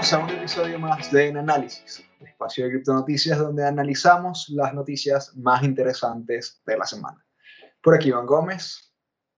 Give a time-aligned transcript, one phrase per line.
[0.00, 5.36] Bienvenidos a un episodio más de En Análisis, espacio de criptonoticias donde analizamos las noticias
[5.36, 7.22] más interesantes de la semana.
[7.82, 8.94] Por aquí Iván Gómez.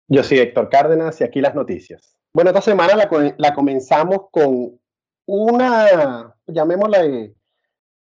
[0.07, 2.17] Yo soy Héctor Cárdenas y aquí las noticias.
[2.33, 4.79] Bueno, esta semana la, la comenzamos con
[5.27, 7.01] una, llamémosla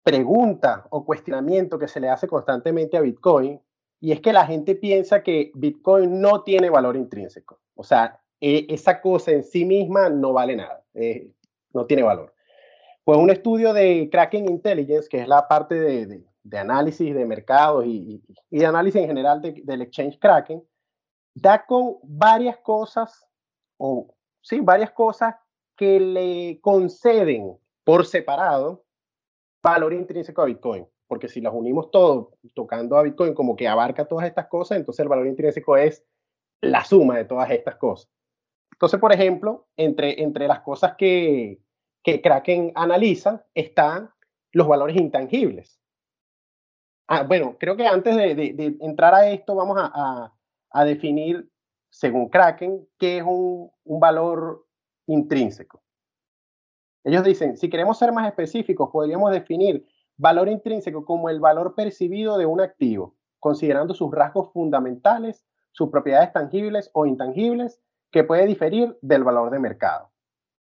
[0.04, 3.60] pregunta o cuestionamiento que se le hace constantemente a Bitcoin
[4.00, 7.60] y es que la gente piensa que Bitcoin no tiene valor intrínseco.
[7.74, 10.84] O sea, e, esa cosa en sí misma no vale nada.
[10.94, 11.32] Eh,
[11.74, 12.35] no tiene valor.
[13.06, 16.26] Pues un estudio de Kraken Intelligence, que es la parte de,
[16.58, 18.20] análisis de mercados y,
[18.66, 20.64] análisis en general del exchange Kraken,
[21.36, 23.24] da con varias cosas,
[23.78, 24.08] o
[24.42, 25.36] sí, varias cosas
[25.78, 28.84] que le conceden por separado
[29.62, 30.88] valor intrínseco a Bitcoin.
[31.06, 35.04] Porque si las unimos todo tocando a Bitcoin como que abarca todas estas cosas, entonces
[35.04, 36.04] el valor intrínseco es
[36.60, 38.10] la suma de todas estas cosas.
[38.72, 41.60] Entonces, por ejemplo, entre, entre las cosas que,
[42.06, 44.12] que Kraken analiza están
[44.52, 45.82] los valores intangibles.
[47.08, 50.32] Ah, bueno, creo que antes de, entrar a esto vamos a,
[50.86, 51.50] definir,
[51.90, 54.68] según Kraken, qué es un, un valor
[55.08, 55.82] intrínseco.
[57.04, 59.84] Ellos dicen, si queremos ser más específicos, podríamos definir
[60.16, 66.32] valor intrínseco como el valor percibido de un activo, considerando sus rasgos fundamentales, sus propiedades
[66.34, 70.12] tangibles o intangibles, que puede diferir del valor de mercado.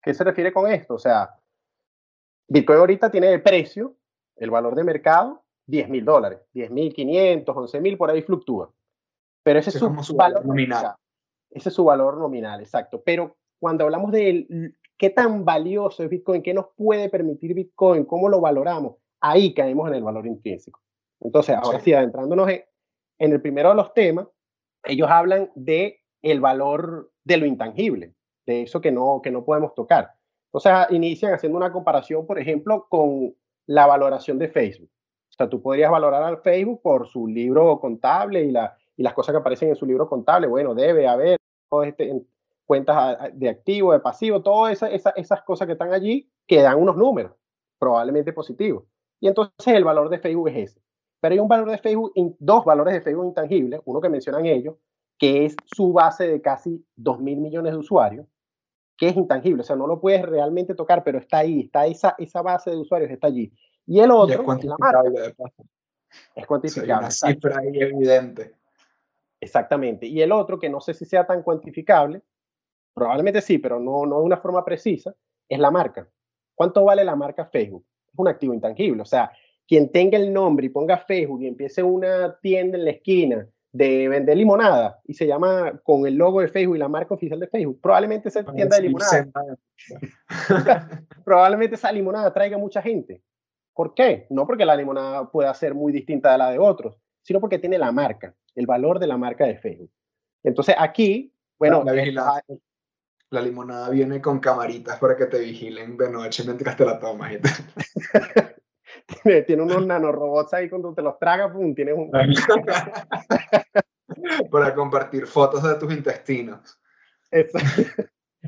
[0.03, 0.95] ¿Qué se refiere con esto?
[0.95, 1.39] O sea,
[2.47, 3.95] Bitcoin ahorita tiene de precio,
[4.35, 8.71] el valor de mercado, 10 mil dólares, 10 mil 500, 11 mil, por ahí fluctúa.
[9.43, 10.95] Pero ese es, su, valor nominal.
[11.49, 13.01] Ese es su valor nominal, exacto.
[13.03, 18.27] Pero cuando hablamos de qué tan valioso es Bitcoin, qué nos puede permitir Bitcoin, cómo
[18.27, 20.81] lo valoramos, ahí caemos en el valor intrínseco.
[21.21, 22.63] Entonces, ahora sí, adentrándonos en,
[23.19, 24.27] en el primero de los temas,
[24.83, 28.13] ellos hablan de el valor de lo intangible,
[28.45, 30.11] de eso que no, que no podemos tocar.
[30.53, 34.89] Entonces inician haciendo una comparación, por ejemplo, con la valoración de Facebook.
[35.29, 39.13] O sea, tú podrías valorar al Facebook por su libro contable y, la, y las
[39.13, 40.47] cosas que aparecen en su libro contable.
[40.47, 41.37] Bueno, debe haber
[41.85, 42.21] este,
[42.65, 46.95] cuentas de activo, de pasivo, todas esas, esas cosas que están allí que dan unos
[46.95, 47.33] números,
[47.79, 48.83] probablemente positivos.
[49.19, 50.81] Y entonces el valor de Facebook es ese.
[51.19, 54.75] Pero hay un valor de Facebook, dos valores de Facebook intangibles, uno que mencionan ellos,
[55.17, 58.27] que es su base de casi 2 mil millones de usuarios,
[58.97, 62.15] que es intangible, o sea, no lo puedes realmente tocar, pero está ahí, está esa,
[62.17, 63.51] esa base de usuarios, está allí.
[63.85, 65.65] Y el otro, es cuantificable, de paso.
[66.35, 67.07] Es cuantificable.
[67.07, 68.55] Es una cifra ahí evidente.
[69.41, 70.05] Exactamente.
[70.05, 72.21] Y el otro, que no sé si sea tan cuantificable,
[72.93, 75.13] probablemente sí, pero no, no de una forma precisa,
[75.49, 76.07] es la marca.
[76.55, 77.85] ¿Cuánto vale la marca Facebook?
[78.07, 79.01] Es un activo intangible.
[79.01, 79.31] O sea,
[79.67, 84.07] quien tenga el nombre y ponga Facebook y empiece una tienda en la esquina de
[84.07, 87.47] vender limonada y se llama con el logo de Facebook y la marca oficial de
[87.47, 89.27] Facebook, probablemente esa tienda de limonada,
[91.25, 93.23] probablemente esa limonada traiga mucha gente.
[93.73, 94.27] ¿Por qué?
[94.29, 97.79] No porque la limonada pueda ser muy distinta de la de otros, sino porque tiene
[97.79, 99.91] la marca, el valor de la marca de Facebook.
[100.43, 101.83] Entonces aquí, bueno...
[101.83, 102.43] La,
[103.31, 107.31] la limonada viene con camaritas para que te vigilen de noche mientras te la tomas.
[109.45, 112.11] tiene, unos nanorobots ahí cuando te los tragas, pum, tienes un...
[114.51, 116.79] Para compartir fotos de tus intestinos.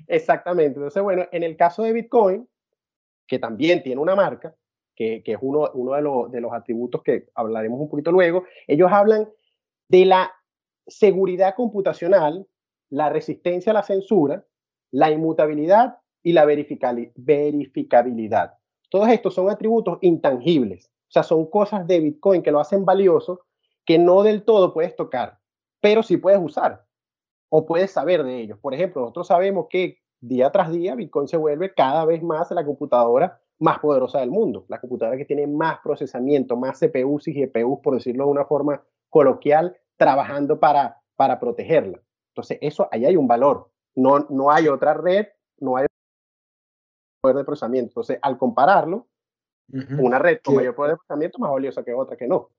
[0.07, 0.77] Exactamente.
[0.77, 2.47] Entonces, bueno, en el caso de Bitcoin,
[3.27, 4.53] que también tiene una marca,
[4.95, 8.45] que, que es uno, uno de, los, de los atributos que hablaremos un poquito luego,
[8.67, 9.29] ellos hablan
[9.87, 10.31] de la
[10.87, 12.47] seguridad computacional,
[12.89, 14.45] la resistencia a la censura,
[14.91, 18.57] la inmutabilidad y la verificabilidad.
[18.95, 23.41] Todos estos son atributos intangibles, o sea, son cosas de Bitcoin que lo hacen valioso,
[23.83, 25.37] que no del todo puedes tocar,
[25.81, 26.85] pero sí puedes usar
[27.49, 28.57] o puedes saber de ellos.
[28.57, 32.63] Por ejemplo, nosotros sabemos que día tras día Bitcoin se vuelve cada vez más la
[32.63, 37.81] computadora más poderosa del mundo, la computadora que tiene más procesamiento, más CPUs y GPUs,
[37.83, 41.99] por decirlo de una forma coloquial, trabajando para, para protegerla.
[42.29, 43.69] Entonces, eso, ahí hay un valor.
[43.93, 45.27] No, no hay otra red,
[45.59, 45.85] no hay
[47.25, 47.89] poder de procesamiento.
[47.89, 49.07] Entonces, al compararlo,
[49.97, 52.51] una red con mayor poder de procesamiento es más valiosa que otra que no.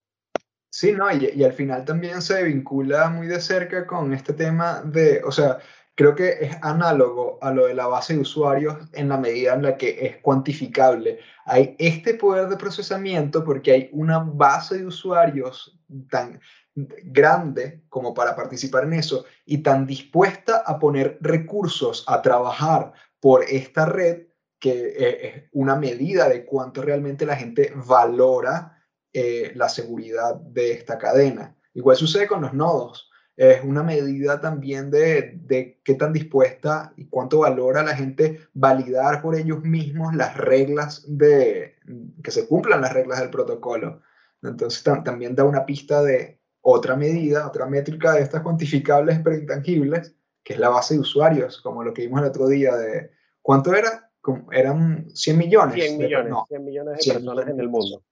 [0.68, 4.82] Sí, no, y, y, al final también se vincula muy de cerca con este tema
[4.82, 5.58] de, o sea,
[5.94, 9.62] creo que es análogo a lo de la base de usuarios en la medida en
[9.62, 11.20] la que es cuantificable.
[11.44, 15.78] Hay este poder de procesamiento porque hay una base de usuarios
[16.10, 16.40] tan
[16.74, 23.44] grande como para participar en eso y tan dispuesta a poner recursos a trabajar por
[23.44, 24.26] esta red
[24.66, 28.82] que eh, es una medida de cuánto realmente la gente valora
[29.12, 31.56] eh, la seguridad de esta cadena.
[31.72, 33.08] Igual sucede con los nodos.
[33.36, 39.22] es una medida también de, de, qué tan dispuesta y cuánto valora la gente validar
[39.22, 41.76] por ellos mismos las reglas de
[42.24, 44.02] que se cumplan las reglas del protocolo.
[44.42, 50.16] Entonces también da una pista de otra medida, otra métrica de estas cuantificables pero intangibles,
[50.42, 53.12] que es la base de usuarios, como lo que vimos el otro día de
[53.42, 54.05] ¿cuánto era?
[54.52, 55.74] Eran 100 millones.
[55.74, 58.02] 100 millones, 100 millones de personas en el mundo,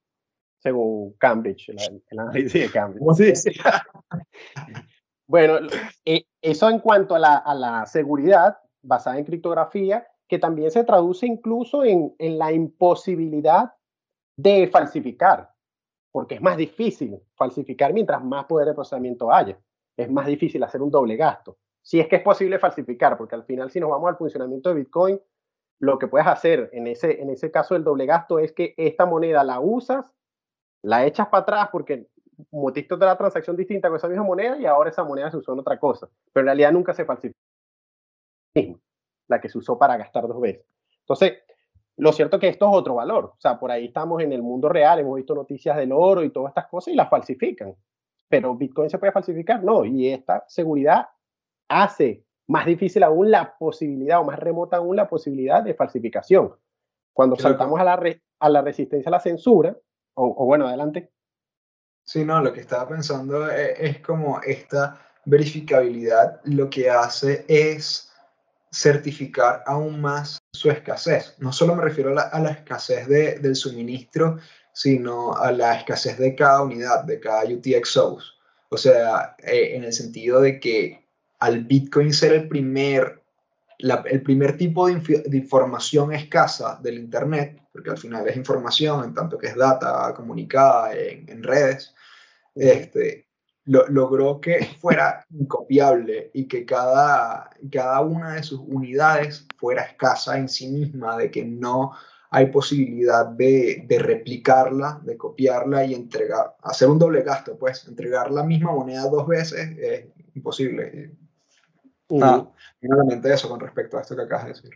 [0.59, 3.35] según Cambridge, el, análisis de Cambridge.
[3.35, 3.51] Sí.
[5.27, 5.57] Bueno,
[6.05, 11.83] eh, eso en cuanto a la, seguridad basada en criptografía, que también se traduce incluso
[11.83, 13.73] en, la imposibilidad
[14.37, 15.51] de falsificar,
[16.11, 19.59] porque es más difícil falsificar mientras más poder de procesamiento haya.
[19.97, 21.57] Es más difícil hacer un doble gasto.
[21.81, 24.75] Si es que es posible falsificar, porque al final si nos vamos al funcionamiento de
[24.75, 25.19] Bitcoin,
[25.79, 29.05] lo que puedes hacer en ese, en ese caso del doble gasto es que esta
[29.05, 30.13] moneda la usas,
[30.81, 32.07] la echas para atrás porque
[32.51, 35.59] metiste otra transacción distinta con esa misma moneda y ahora esa moneda se usó en
[35.59, 36.09] otra cosa.
[36.33, 37.39] Pero en realidad nunca se falsificó.
[39.27, 40.65] La que se usó para gastar dos veces.
[40.99, 41.33] Entonces,
[41.97, 43.25] lo cierto es que esto es otro valor.
[43.25, 46.29] O sea, por ahí estamos en el mundo real, hemos visto noticias del oro y
[46.29, 47.75] todas estas cosas y las falsifican.
[48.27, 49.85] Pero Bitcoin se puede falsificar, no.
[49.85, 51.09] Y esta seguridad
[51.69, 56.53] hace más difícil aún la posibilidad, o más remota aún la posibilidad de falsificación.
[57.13, 57.99] Cuando saltamos a la,
[58.39, 59.77] a la resistencia a la censura,
[60.15, 61.11] o bueno, adelante.
[62.05, 68.11] Sí, no, lo que estaba pensando e, es, como esta verificabilidad lo que hace es
[68.71, 71.35] certificar aún más su escasez.
[71.39, 74.37] No solo me refiero a la, escasez de, del suministro,
[74.71, 78.19] sino a la escasez de cada unidad, de cada UTXO.
[78.69, 81.04] O sea, eh, en el sentido de que
[81.39, 83.23] al Bitcoin ser el primer,
[83.77, 84.93] el primer tipo de,
[85.33, 90.93] información escasa del Internet, porque al final es información en tanto que es data comunicada
[90.93, 91.93] en, en redes,
[92.55, 93.25] este,
[93.65, 100.47] logró que fuera incopiable y que cada, cada una de sus unidades fuera escasa en
[100.47, 101.93] sí misma, de que no
[102.31, 108.29] hay posibilidad de, de, replicarla, de copiarla y entregar, hacer un doble gasto, pues entregar
[108.31, 111.11] la misma moneda dos veces es imposible.
[112.09, 112.47] Uh
[112.79, 114.71] finalmente eso con respecto a esto que acabas de decir.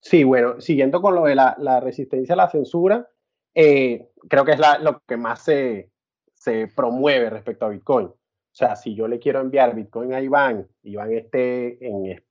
[0.00, 3.08] Sí, bueno, siguiendo con lo de la, la resistencia a la censura,
[3.54, 5.90] eh, creo que es la, lo que más se,
[6.34, 8.06] se promueve respecto a Bitcoin.
[8.06, 12.22] O sea, si yo le quiero enviar Bitcoin a Iván, Iván esté en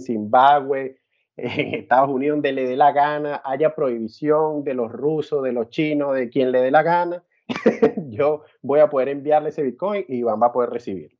[0.00, 1.00] Zimbabue,
[1.36, 5.70] en Estados Unidos, donde le dé la gana, haya prohibición de los rusos, de los
[5.70, 7.24] chinos, de quien le dé la gana,
[8.10, 11.17] yo voy a poder enviarle ese Bitcoin y Iván va a poder recibirlo.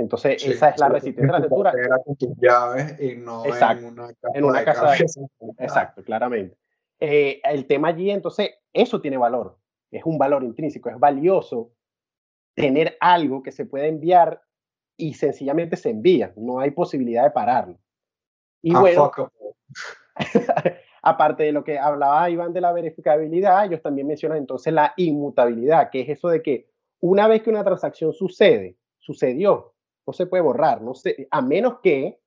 [0.00, 1.46] Entonces, esa es la resistencia a la
[2.98, 4.94] y no en una casa,
[5.58, 6.56] Exacto, claramente.
[6.98, 9.58] Eh, el tema allí, entonces, eso tiene valor.
[9.90, 11.72] Es un valor intrínseco, es valioso
[12.54, 14.42] tener algo que se puede enviar
[14.96, 17.78] y sencillamente se envía, no hay posibilidad de pararlo.
[18.62, 19.10] Y ah, bueno,
[21.02, 25.90] aparte de lo que hablaba Iván de la verificabilidad, ellos también mencionan entonces la inmutabilidad,
[25.90, 26.70] que es eso de que
[27.00, 29.74] una vez que una transacción sucede, sucedió,
[30.10, 32.20] no se puede borrar, no se, a menos que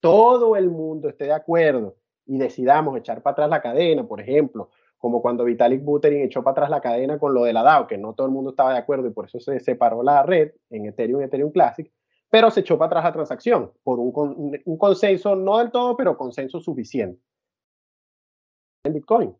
[0.00, 1.94] todo el mundo esté de acuerdo
[2.26, 6.52] y decidamos echar para atrás la cadena, por ejemplo, como cuando Vitalik Buterin echó para
[6.52, 8.80] atrás la cadena con lo de la DAO, que no todo el mundo estaba de
[8.80, 11.88] acuerdo y por eso se separó la red en Ethereum y Ethereum Classic,
[12.28, 16.18] pero se echó para atrás la transacción por un, un consenso, no del todo, pero
[16.18, 17.22] consenso suficiente
[18.82, 19.36] en Bitcoin.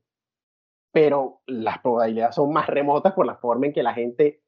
[0.93, 4.44] Pero las probabilidades son más remotas por la forma en que la gente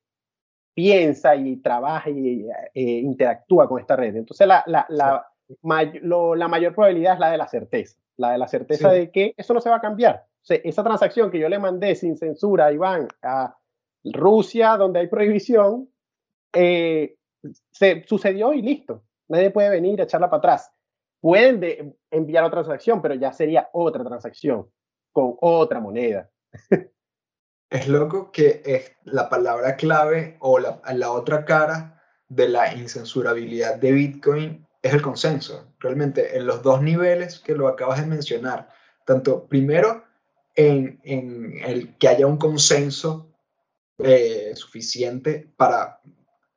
[0.76, 4.14] piensa y trabaja y eh, interactúa con esta red.
[4.14, 5.26] Entonces, la, la, la,
[5.62, 9.54] la, mayor probabilidad es la de la certeza, la de la certeza de que eso
[9.54, 13.08] no se va a cambiar esa transacción que yo le mandé sin censura a Iván
[13.22, 13.56] a
[14.04, 15.88] Rusia, donde hay prohibición,
[16.54, 17.16] eh,
[17.70, 19.02] se sucedió y listo.
[19.28, 20.72] Nadie puede venir a echarla para atrás.
[21.20, 24.70] Pueden enviar otra transacción, pero ya sería otra transacción
[25.12, 26.30] con otra moneda.
[27.70, 33.76] Es loco que es la palabra clave o la, la otra cara de la incensurabilidad
[33.76, 35.74] de Bitcoin es el consenso.
[35.78, 38.68] Realmente en los dos niveles que lo acabas de mencionar,
[39.04, 40.04] tanto primero
[40.54, 43.30] en, el que haya un consenso
[43.98, 46.00] eh, suficiente para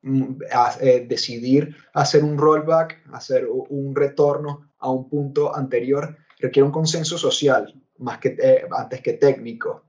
[0.02, 0.42] mm,
[0.80, 7.18] eh, decidir hacer un rollback, hacer un retorno a un punto anterior, requiere un consenso
[7.18, 9.84] social más que eh, antes que técnico.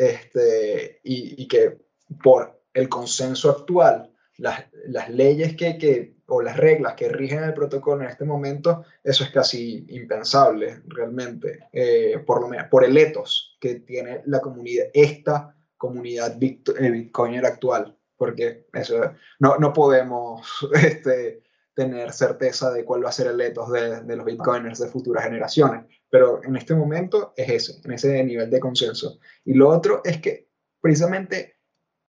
[0.00, 1.78] Este, y, que
[2.22, 7.52] por el consenso actual, las, las leyes que, que o las reglas que rigen el
[7.52, 12.96] protocolo en este momento, eso es casi impensable realmente, eh, por, lo menos, por el
[12.96, 17.94] ethos que tiene la comunidad, esta comunidad eh, bitcoiner actual.
[18.16, 21.42] porque eso, no, no podemos este,
[21.84, 25.24] tener certeza de cuál va a ser el ethos de, de, los bitcoiners de futuras
[25.24, 29.18] generaciones, pero en este momento es ese, en ese nivel de consenso.
[29.46, 31.56] Y lo otro es que precisamente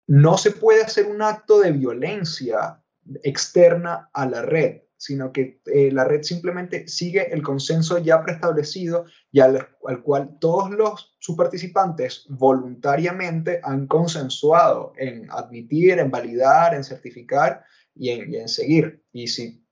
[0.07, 2.79] no se puede hacer un acto de violencia
[3.24, 9.05] externa a la red, sino que eh, la red simplemente sigue el consenso ya preestablecido
[9.31, 9.67] y al,
[10.03, 17.63] cual todos los sus participantes voluntariamente han consensuado en admitir, en validar, en certificar
[17.95, 19.03] y en, seguir.
[19.11, 19.63] Y si,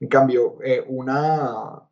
[0.00, 1.82] en cambio, eh, una,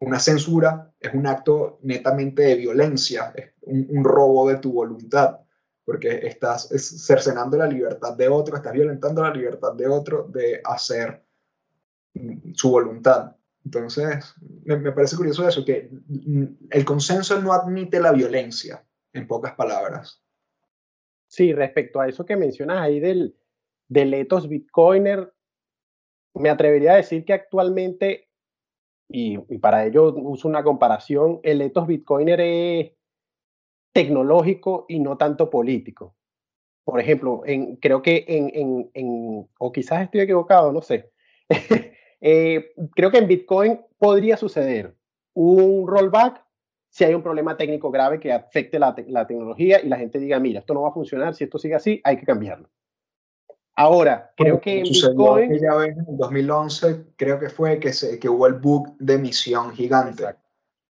[0.00, 5.40] una censura es un acto netamente de violencia, es un robo de tu voluntad
[5.90, 11.20] porque estás cercenando la libertad de otro, estás violentando la libertad de otro de hacer
[12.54, 13.34] su voluntad.
[13.64, 14.32] Entonces,
[14.64, 15.90] me, parece curioso eso, que
[16.70, 20.22] el consenso no admite la violencia, en pocas palabras.
[21.26, 23.36] Sí, respecto a eso que mencionas ahí del,
[23.90, 25.34] del ethos bitcoiner,
[26.34, 28.28] me atrevería a decir que actualmente,
[29.08, 32.92] y, para ello uso una comparación, el ethos bitcoiner es
[33.92, 36.14] tecnológico y no tanto político.
[36.84, 41.12] Por ejemplo, en, creo que en, en, o quizás estoy equivocado, no sé.
[42.22, 44.94] Eh, creo que en Bitcoin podría suceder
[45.32, 46.44] un rollback
[46.90, 50.38] si hay un problema técnico grave que afecte la, la, tecnología y la gente diga,
[50.38, 52.68] mira, esto no va a funcionar, si esto sigue así, hay que cambiarlo.
[53.80, 55.52] Ahora, creo que en Bitcoin...
[55.54, 60.24] En 2011 creo que fue que, se, que hubo el bug de emisión gigante.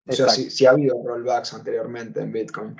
[0.05, 2.75] O sea, sí, ha habido rollbacks anteriormente en Bitcoin.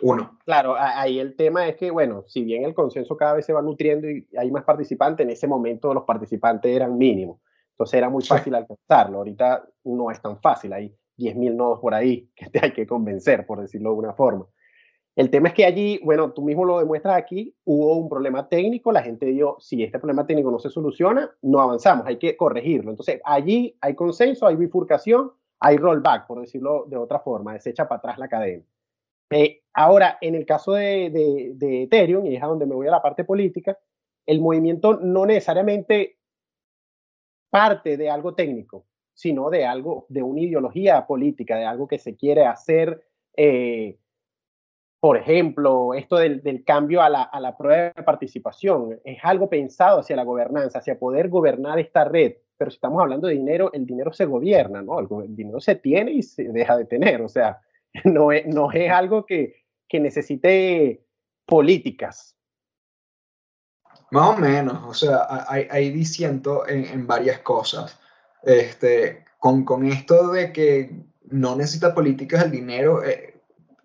[0.00, 0.38] Uno.
[0.44, 3.62] Claro, ahí el tema es que, bueno, si bien el consenso cada vez se va
[3.62, 7.38] nutriendo y hay más participantes, en ese momento los participantes eran mínimos.
[7.70, 9.18] Entonces era muy fácil alcanzarlo.
[9.18, 10.72] Ahorita no es tan fácil.
[10.72, 14.46] Hay 10.000 nodos por ahí que te hay que convencer, por decirlo de una forma.
[15.16, 18.90] El tema es que allí, bueno, tú mismo lo demuestras aquí, hubo un problema técnico,
[18.90, 22.90] la gente dijo, si este problema técnico no se soluciona, no avanzamos, hay que corregirlo.
[22.90, 25.30] Entonces, allí hay consenso, hay bifurcación,
[25.60, 28.64] hay rollback, por decirlo de otra forma, se echa para atrás la cadena.
[29.30, 31.06] Eh, ahora, en el caso de,
[31.60, 33.78] Ethereum, y es a donde me voy a la parte política,
[34.26, 36.18] el movimiento no necesariamente
[37.50, 42.16] parte de algo técnico, sino de algo, de una ideología política, de algo que se
[42.16, 43.06] quiere hacer.
[43.36, 43.98] Eh,
[45.04, 49.50] por ejemplo, esto del, del cambio a la, a la, prueba de participación es algo
[49.50, 53.70] pensado hacia la gobernanza, hacia poder gobernar esta red pero si estamos hablando de dinero,
[53.74, 55.00] el dinero se gobierna, ¿no?
[55.00, 57.60] El, dinero se tiene y se deja de tener, o sea,
[58.04, 61.04] no es, no es algo que, que necesite
[61.44, 62.34] políticas.
[64.10, 68.00] Más o menos, o sea, hay, hay en, en, varias cosas.
[68.42, 70.92] Este, con, con, esto de que
[71.24, 73.33] no necesita políticas el dinero, eh,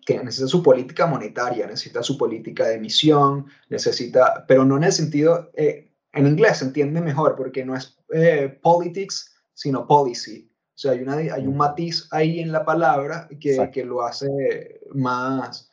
[0.04, 4.92] que necesita su política monetaria, necesita su política de emisión, necesita, pero no en el
[4.92, 10.50] sentido, eh, en inglés se entiende mejor porque no es eh, politics, sino policy.
[10.74, 14.80] O sea, hay, una, hay un matiz ahí en la palabra que, que lo hace
[14.94, 15.70] más,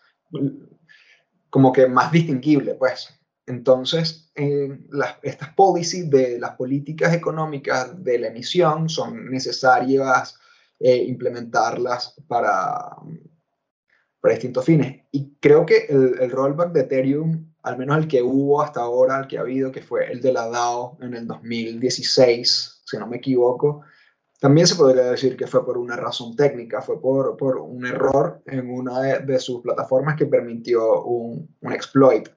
[1.49, 3.09] como que más distinguible, pues.
[3.45, 4.29] Entonces,
[4.89, 10.37] las, estas policies de las políticas económicas de la emisión son necesarias
[10.79, 12.97] eh, implementarlas para,
[14.27, 15.01] para distintos fines.
[15.11, 19.19] Y creo que el, el rollback de Ethereum al menos el que hubo hasta ahora,
[19.19, 23.07] el que ha habido, que fue el de la DAO en el 2016, si no
[23.07, 23.81] me equivoco,
[24.39, 28.41] también se podría decir que fue por una razón técnica, fue por, por un error
[28.45, 32.29] en una de, sus plataformas que permitió un, un, exploit.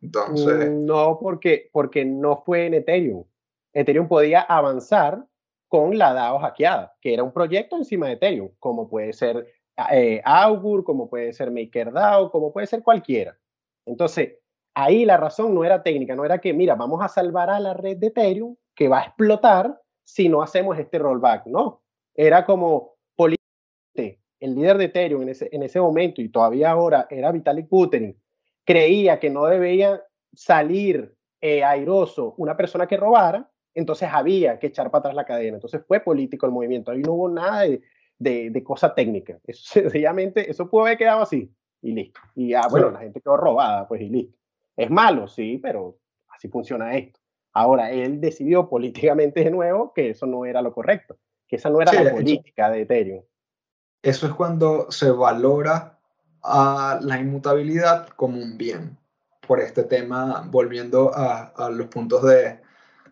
[0.00, 0.70] Entonces...
[0.70, 3.24] Mm, no, porque, porque no fue en Ethereum.
[3.72, 5.26] Ethereum podía avanzar
[5.66, 9.46] con la DAO hackeada, que era un proyecto encima de Ethereum, como puede ser
[9.90, 13.38] eh, Augur, como puede ser MakerDAO, como puede ser cualquiera.
[13.84, 14.38] Entonces,
[14.74, 17.74] ahí la razón no era técnica, no era que, mira, vamos a salvar a la
[17.74, 21.82] red de Ethereum que va a explotar si no hacemos este rollback, no.
[22.14, 22.96] Era como
[24.40, 28.20] el líder de Ethereum en ese, en ese momento y todavía ahora era Vitalik Buterin,
[28.64, 30.02] creía que no debía
[30.34, 35.56] salir eh, airoso una persona que robara, entonces había que echar para atrás la cadena.
[35.56, 37.82] Entonces fue político el movimiento, ahí no hubo nada de,
[38.18, 39.38] de, de cosa técnica.
[39.46, 41.50] Eso, sencillamente, eso pudo haber quedado así
[41.82, 42.20] y listo.
[42.34, 44.36] Y ah, bueno, la gente quedó robada, pues y listo.
[44.76, 47.20] Es malo, sí, pero así funciona esto.
[47.52, 51.16] Ahora, él decidió políticamente de nuevo que eso no era lo correcto,
[51.48, 53.22] que esa no era la política de Ethereum.
[54.02, 55.98] Eso es cuando se valora
[56.42, 58.98] a la inmutabilidad como un bien.
[59.46, 62.60] Por este tema, volviendo a, los puntos de,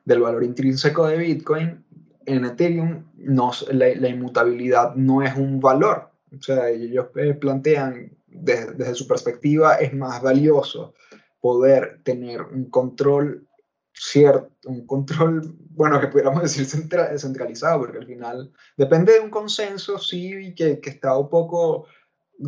[0.04, 1.83] del valor intrínseco de Bitcoin,
[2.26, 6.10] en Ethereum no, la, inmutabilidad no es un valor.
[6.36, 10.94] O sea, ellos eh, plantean desde, desde su perspectiva es más valioso
[11.40, 13.46] poder tener un control
[13.94, 19.98] cierto, un control, bueno, que pudiéramos decir centralizado, porque al final depende de un consenso,
[19.98, 21.86] sí, que, que está un poco,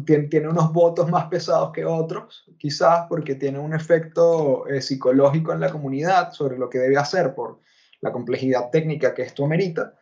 [0.04, 5.52] tiene, tiene, unos votos más pesados que otros, quizás porque tiene un efecto eh, psicológico
[5.52, 7.60] en la comunidad sobre lo que debe hacer por
[8.00, 9.94] la complejidad técnica que esto amerita,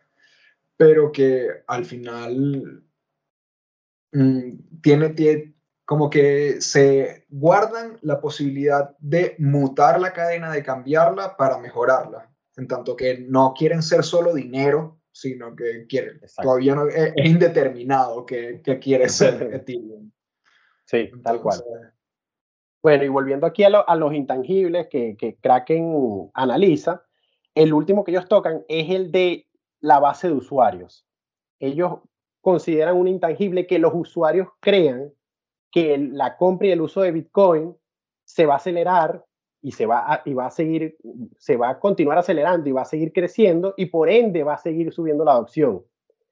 [0.77, 2.83] pero que al final
[4.11, 11.37] mmm, tiene, tiene, como que se guardan la posibilidad de mutar la cadena, de cambiarla
[11.37, 16.87] para mejorarla, en tanto que no quieren ser solo dinero, sino que quieren, todavía no,
[16.87, 20.11] es, indeterminado que, que, quiere ser Ethereum.
[20.85, 21.63] Sí, tal cual.
[22.83, 27.05] Bueno, y volviendo aquí a, a los intangibles que, que Kraken analiza,
[27.55, 29.47] el último que ellos tocan es el de
[29.79, 31.05] la base de usuarios.
[31.59, 31.99] Ellos
[32.41, 35.11] consideran un intangible que los usuarios crean
[35.71, 37.75] que la compra y el uso de Bitcoin
[38.23, 39.25] se va a acelerar
[39.61, 40.97] y se va a, y va a seguir,
[41.37, 44.57] se va a continuar acelerando y va a seguir creciendo y por ende va a
[44.59, 45.83] seguir subiendo la adopción.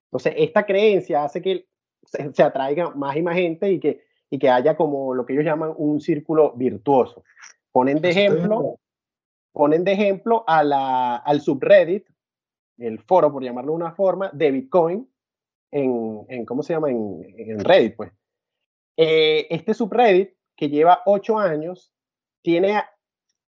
[0.05, 1.65] Entonces, esta creencia hace que
[2.05, 5.45] se, atraiga más y más gente y que, y que haya como lo que ellos
[5.45, 7.23] llaman un círculo virtuoso.
[7.71, 8.79] Ponen de ejemplo,
[9.53, 12.07] ponen de ejemplo al subreddit,
[12.79, 15.07] el foro, por llamarlo de una forma, de Bitcoin
[15.73, 16.91] en, en ¿cómo se llama?
[16.91, 18.11] En, Reddit, pues
[18.97, 21.91] eh, este subreddit, que lleva ocho años,
[22.43, 22.79] tiene,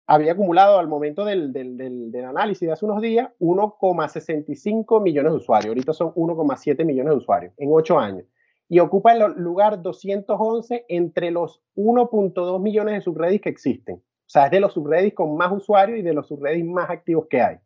[0.07, 5.37] había acumulado al momento del, del, del, análisis de hace unos días 1,65 millones de
[5.37, 5.69] usuarios.
[5.69, 8.25] Ahorita son 1,7 millones de usuarios en ocho años.
[8.67, 14.01] Y ocupa el lugar 211 entre los 1.2 millones de subreddits que existen.
[14.25, 17.27] O sea, es de los subreddits con más usuarios y de los subreddits más activos
[17.29, 17.57] que hay.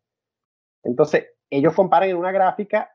[0.84, 2.94] Entonces, ellos comparan en una gráfica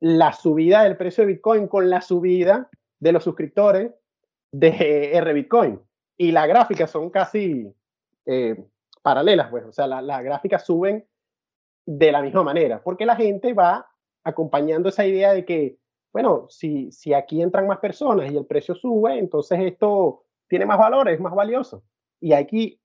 [0.00, 3.92] la subida del precio de Bitcoin con la subida de los suscriptores
[4.52, 5.80] de R Bitcoin.
[6.16, 7.72] Y las gráficas son casi
[8.26, 8.62] eh,
[9.02, 11.06] paralelas, pues, o sea, las gráficas suben
[11.86, 13.86] de la misma manera, porque la gente va
[14.22, 15.78] acompañando esa idea de que,
[16.12, 20.78] bueno, si, si aquí entran más personas y el precio sube, entonces esto tiene más
[20.78, 21.82] valor, es más valioso.
[22.20, 22.79] Y aquí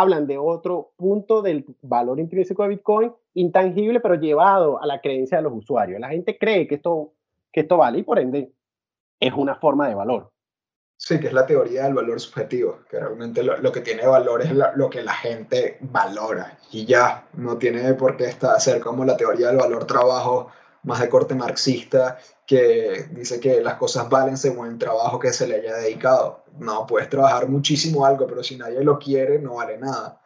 [0.00, 5.38] hablan de otro punto del valor intrínseco de Bitcoin, intangible, pero llevado a la creencia
[5.38, 6.00] de los usuarios.
[6.00, 7.12] La gente cree que esto,
[7.52, 8.52] que esto vale y por ende
[9.20, 10.30] es una forma de valor.
[10.96, 14.52] Sí, que es la teoría del valor subjetivo, que realmente lo, que tiene valor es
[14.52, 19.16] lo que la gente valora y ya, no tiene por qué estar, ser como la
[19.16, 20.48] teoría del valor trabajo
[20.82, 25.46] más de corte marxista, que dice que las cosas valen según el trabajo que se
[25.46, 26.44] le haya dedicado.
[26.58, 30.20] No, puedes trabajar muchísimo algo, pero si nadie lo quiere, no vale nada.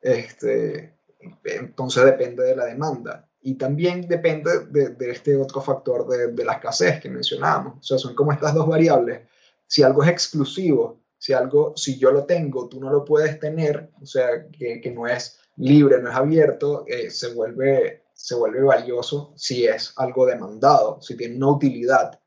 [0.00, 0.98] Este,
[1.44, 3.28] entonces depende de la demanda.
[3.40, 7.78] Y también depende de, este otro factor de, de la escasez que mencionábamos.
[7.78, 9.20] O sea, son como estas dos variables
[9.66, 13.90] si algo es exclusivo, si algo, si yo lo tengo, tú no lo puedes tener,
[14.00, 18.62] o sea, que, que no es libre, no es abierto, eh, se, vuelve, se vuelve
[18.62, 22.18] valioso si es algo demandado, si tiene una utilidad.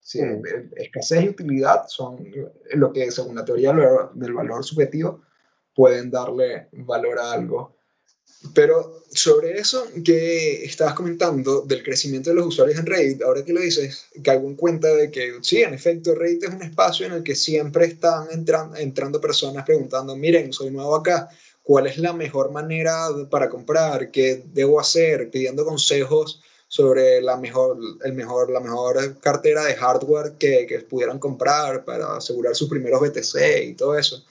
[0.00, 0.42] Si, mm.
[0.76, 2.24] Escasez y utilidad son
[2.72, 3.72] lo que, según la teoría
[4.14, 5.22] del valor subjetivo,
[5.74, 7.76] pueden darle valor a algo.
[8.54, 13.52] Pero sobre eso que estabas comentando del crecimiento de los usuarios en Reddit, ahora que
[13.52, 17.12] lo dices, caigo en cuenta de que sí, en efecto, Reddit es un espacio en
[17.12, 21.28] el que siempre están entrando, entrando personas preguntando, miren, soy nuevo acá,
[21.66, 24.12] ¿cuál es la mejor manera para comprar?
[24.12, 25.30] ¿Qué debo hacer?
[25.30, 31.18] Pidiendo consejos sobre la mejor, el mejor, la mejor cartera de hardware que, que pudieran
[31.18, 34.24] comprar para asegurar sus primeros BTC y todo eso.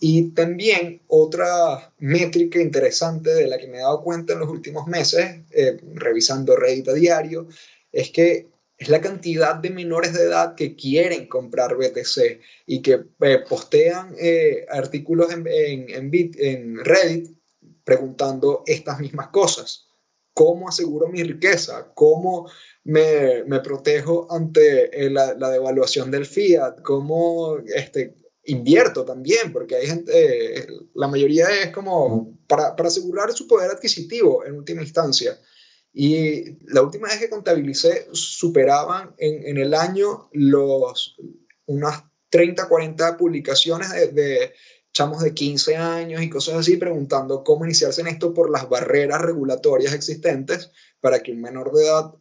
[0.00, 4.88] Y también otra métrica interesante de la que me he dado cuenta en los últimos
[4.88, 7.46] meses, eh, revisando Reddit a diario,
[7.92, 8.48] es que
[8.82, 14.14] es la cantidad de menores de edad que quieren comprar BTC y que eh, postean
[14.18, 17.36] eh, artículos en, en, en, Reddit
[17.84, 19.86] preguntando estas mismas cosas.
[20.34, 21.92] ¿Cómo aseguro mi riqueza?
[21.94, 22.50] ¿Cómo
[22.84, 26.80] me, me protejo ante la, la, devaluación del fiat?
[26.82, 33.46] ¿Cómo este, invierto también, porque hay gente, la mayoría es como para, para, asegurar su
[33.46, 35.38] poder adquisitivo en última instancia.
[35.92, 41.16] Y la última vez que contabilicé, superaban en, en el año los,
[41.66, 44.52] unas 30, 40 publicaciones de,
[44.92, 49.20] chamos de 15 años y cosas así, preguntando cómo iniciarse en esto por las barreras
[49.20, 52.14] regulatorias existentes para que un menor de edad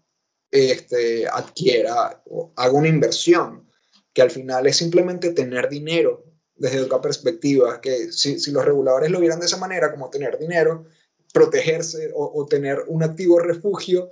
[0.52, 3.70] este, adquiera o haga una inversión
[4.14, 9.10] que al final es simplemente tener dinero desde otra perspectiva, que si, si los reguladores
[9.10, 10.86] lo vieran de esa manera, como tener dinero,
[11.34, 14.12] protegerse o, tener un activo refugio,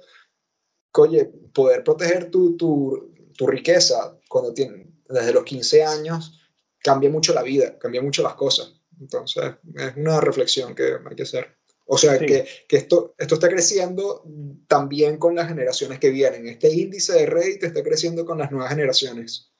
[0.94, 6.40] oye, poder proteger tu, tu, tu riqueza cuando tiene, desde los 15 años,
[6.80, 8.80] cambia mucho la vida, cambia mucho las cosas.
[9.00, 11.56] Entonces, es una reflexión que hay que hacer.
[11.86, 14.24] O sea, que, que, esto, esto está creciendo
[14.68, 16.48] también con las generaciones que vienen.
[16.48, 19.52] Este índice de Reddit está creciendo con las nuevas generaciones.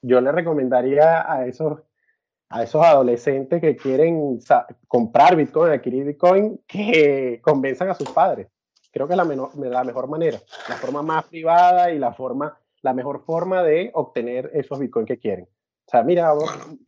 [0.00, 1.80] Yo le recomendaría a esos,
[2.48, 4.38] a esos adolescentes que quieren
[4.86, 8.48] comprar Bitcoin, adquirir Bitcoin, que convenzan a sus padres.
[8.92, 12.94] Creo que es la, la mejor manera, la forma más privada y la, forma, la
[12.94, 15.44] mejor forma de obtener esos Bitcoin que quieren.
[15.44, 16.32] O sea, mira,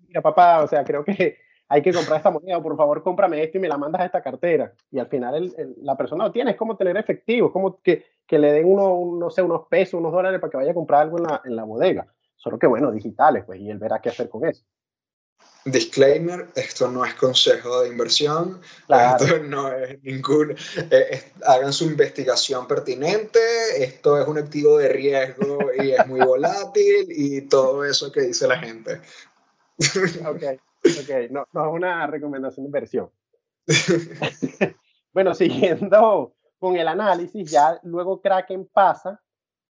[0.07, 1.37] mira papá, o sea, creo que
[1.69, 4.23] hay que comprar esta moneda, por favor, cómprame esto y me la mandas a esta
[4.23, 4.73] cartera.
[4.91, 8.39] Y al final la persona lo tiene, es como tener efectivo, es como que, que
[8.39, 11.19] le den uno, no sé, unos pesos, unos dólares para que vaya a comprar algo
[11.19, 12.07] en la, en la bodega.
[12.37, 14.65] Solo que, bueno, digitales, pues, y él verá qué hacer con eso.
[15.71, 20.57] Disclaimer, esto no es consejo de inversión, esto no es ningún,
[20.91, 23.39] eh, hagan su investigación pertinente,
[23.77, 28.49] esto es un activo de riesgo y es muy volátil y todo eso que dice
[28.49, 29.01] la gente.
[30.27, 30.61] Ok.
[30.85, 33.11] Ok, no, no es una recomendación de inversión.
[35.13, 39.21] bueno, siguiendo con el análisis, ya luego Kraken pasa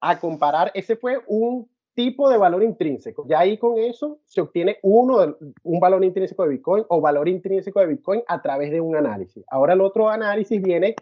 [0.01, 1.69] a comparar, ese fue un
[1.99, 3.25] tipo de valor intrínseco.
[3.27, 7.81] Ya ahí con eso se obtiene uno, un valor intrínseco de Bitcoin o valor intrínseco
[7.81, 9.43] de Bitcoin a través de un análisis.
[9.49, 10.95] Ahora el otro análisis viene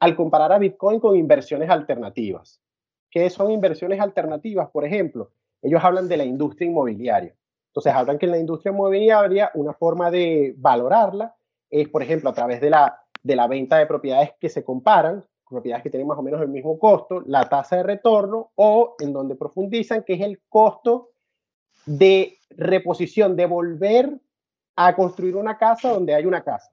[0.00, 2.62] al comparar a Bitcoin con inversiones alternativas.
[3.10, 4.70] ¿Qué son inversiones alternativas?
[4.70, 7.34] Por ejemplo, ellos hablan de la industria inmobiliaria.
[7.66, 11.36] Entonces, hablan que en la industria inmobiliaria una forma de valorarla
[11.68, 15.26] es, por ejemplo, a través de la, de la venta de propiedades que se comparan,
[15.48, 19.12] propiedades que tienen más o menos el mismo costo, la tasa de retorno o en
[19.12, 21.10] donde profundizan, que es el costo
[21.86, 24.20] de reposición, de volver
[24.76, 26.72] a construir una casa donde hay una casa.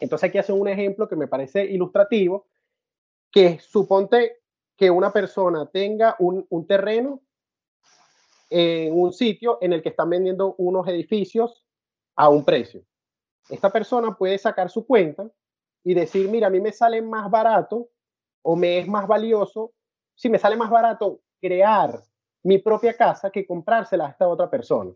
[0.00, 2.46] Entonces aquí hacen un ejemplo que me parece ilustrativo,
[3.30, 4.38] que suponte
[4.76, 7.20] que una persona tenga un, un terreno
[8.50, 11.64] en un sitio en el que están vendiendo unos edificios
[12.16, 12.84] a un precio.
[13.48, 15.28] Esta persona puede sacar su cuenta
[15.82, 17.88] y decir, mira, a mí me sale más barato
[18.44, 19.72] o me es más valioso,
[20.14, 22.00] si me sale más barato crear
[22.42, 24.92] mi propia casa que comprársela a esta otra persona.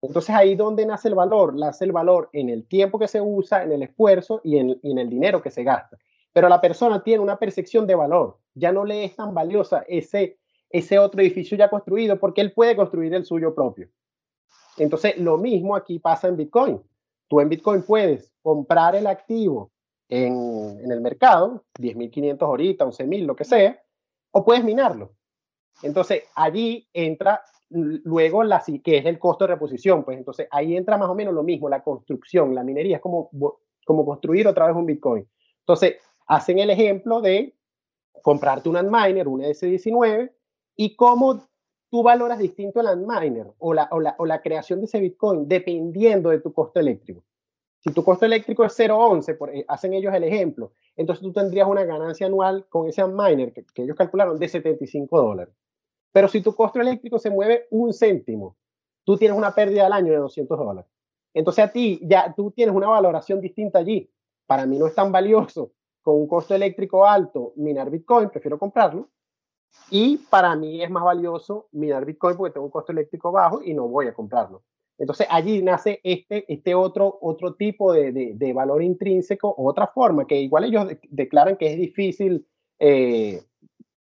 [0.00, 3.62] Entonces ahí donde nace el valor, nace el valor en el tiempo que se usa,
[3.62, 5.96] en el esfuerzo y en, en el dinero que se gasta.
[6.32, 10.38] Pero la persona tiene una percepción de valor, ya no le es tan valiosa ese
[10.72, 13.88] ese otro edificio ya construido porque él puede construir el suyo propio.
[14.78, 16.82] Entonces, lo mismo aquí pasa en Bitcoin.
[17.28, 19.70] Tú en Bitcoin puedes comprar el activo
[20.12, 23.82] en, en el mercado, 10.500 ahorita, 11.000, lo que sea,
[24.30, 25.14] o puedes minarlo.
[25.82, 30.98] Entonces, allí entra luego la que es el costo de reposición, pues entonces ahí entra
[30.98, 33.30] más o menos lo mismo, la construcción, la minería, es como,
[33.86, 35.26] como construir otra vez un Bitcoin.
[35.60, 35.96] Entonces,
[36.26, 37.56] hacen el ejemplo de
[38.20, 40.30] comprarte un Antminer, un S19,
[40.76, 41.42] y cómo
[41.90, 45.48] tú valoras distinto el Antminer o la, o, la, o la creación de ese Bitcoin
[45.48, 47.24] dependiendo de tu costo eléctrico.
[47.82, 51.66] Si tu costo eléctrico es 0.11, por, eh, hacen ellos el ejemplo, entonces tú tendrías
[51.66, 53.02] una ganancia anual con ese
[53.52, 55.54] que, que ellos calcularon de 75 dólares.
[56.12, 58.56] Pero si tu costo eléctrico se mueve un céntimo,
[59.04, 60.90] tú tienes una pérdida al año de 200 dólares.
[61.34, 64.08] Entonces a ti ya tú tienes una valoración distinta allí.
[64.46, 69.08] Para mí no es tan valioso con un costo eléctrico alto minar Bitcoin, prefiero comprarlo,
[69.90, 73.74] y para mí es más valioso minar Bitcoin porque tengo un costo eléctrico bajo y
[73.74, 74.62] no voy a comprarlo.
[74.98, 80.40] Entonces allí nace este, este otro, otro tipo de, de, valor intrínseco, otra forma, que
[80.40, 82.46] igual ellos declaran que es difícil
[82.78, 83.42] eh,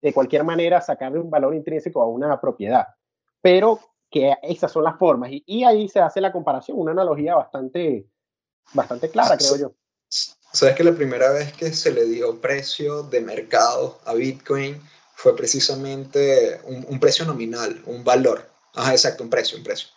[0.02, 2.88] de cualquier manera sacarle un valor intrínseco a una propiedad,
[3.42, 5.32] pero que esas son las formas.
[5.32, 8.08] Y, y ahí se hace la comparación, una analogía bastante,
[8.74, 9.72] bastante clara, creo yo.
[10.10, 14.82] Sabes que la primera vez que se le dio precio de mercado a Bitcoin,
[15.20, 18.50] fue precisamente un, precio nominal, un valor.
[18.74, 19.90] Ajá, exacto, un precio, un precio.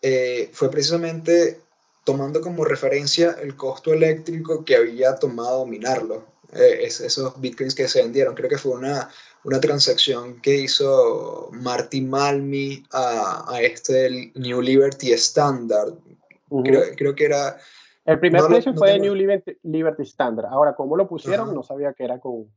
[0.00, 1.60] Eh, fue precisamente
[2.04, 6.24] tomando como referencia el costo eléctrico que había tomado minarlo.
[6.54, 8.34] Eh, esos bitcoins que se vendieron.
[8.34, 9.08] Creo que fue una,
[9.44, 15.94] una transacción que hizo Marty Malmi a, a este New Liberty Standard.
[16.64, 17.58] creo, creo, que era...
[18.04, 20.46] El primer precio fue de New Liberty, Standard.
[20.46, 21.54] Ahora, ¿cómo lo pusieron?
[21.54, 22.50] No sabía que era con,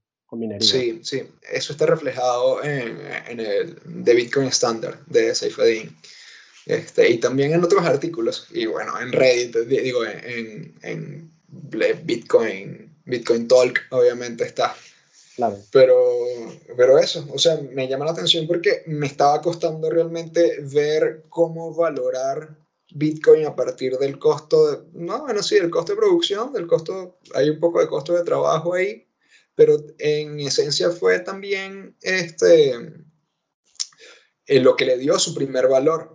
[0.59, 5.95] Sí, sí, eso está reflejado en, en el de Bitcoin Standard de Saifedean.
[6.65, 13.47] Este, y también en otros artículos, y bueno, en Reddit, digo, en, en Bitcoin, Bitcoin
[13.47, 14.75] Talk, obviamente está.
[15.35, 15.57] Claro.
[15.71, 15.97] Pero,
[16.77, 21.73] pero eso, o sea, me llama la atención porque me estaba costando realmente ver cómo
[21.75, 22.57] valorar
[22.93, 27.19] Bitcoin a partir del costo, de, no, bueno, sí, el costo de producción, del costo,
[27.33, 29.05] hay un poco de costo de trabajo ahí,
[29.55, 32.71] pero en esencia fue también este,
[34.47, 36.14] en lo que le dio su primer valor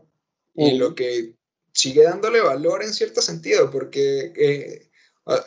[0.66, 1.34] y lo que
[1.72, 4.90] sigue dándole valor en cierto sentido, porque eh,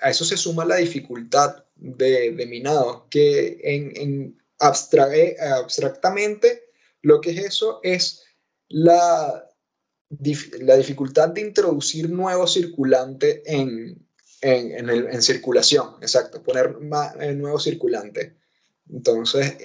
[0.01, 6.69] a eso se suma la dificultad de, de minado, que en, en eh, abstractamente
[7.01, 8.23] lo que es eso es
[8.69, 9.49] la,
[10.61, 14.07] la dificultad de introducir nuevo circulante en,
[14.41, 18.37] en, en, circulación, exacto, poner más, nuevo circulante.
[18.89, 19.57] Entonces,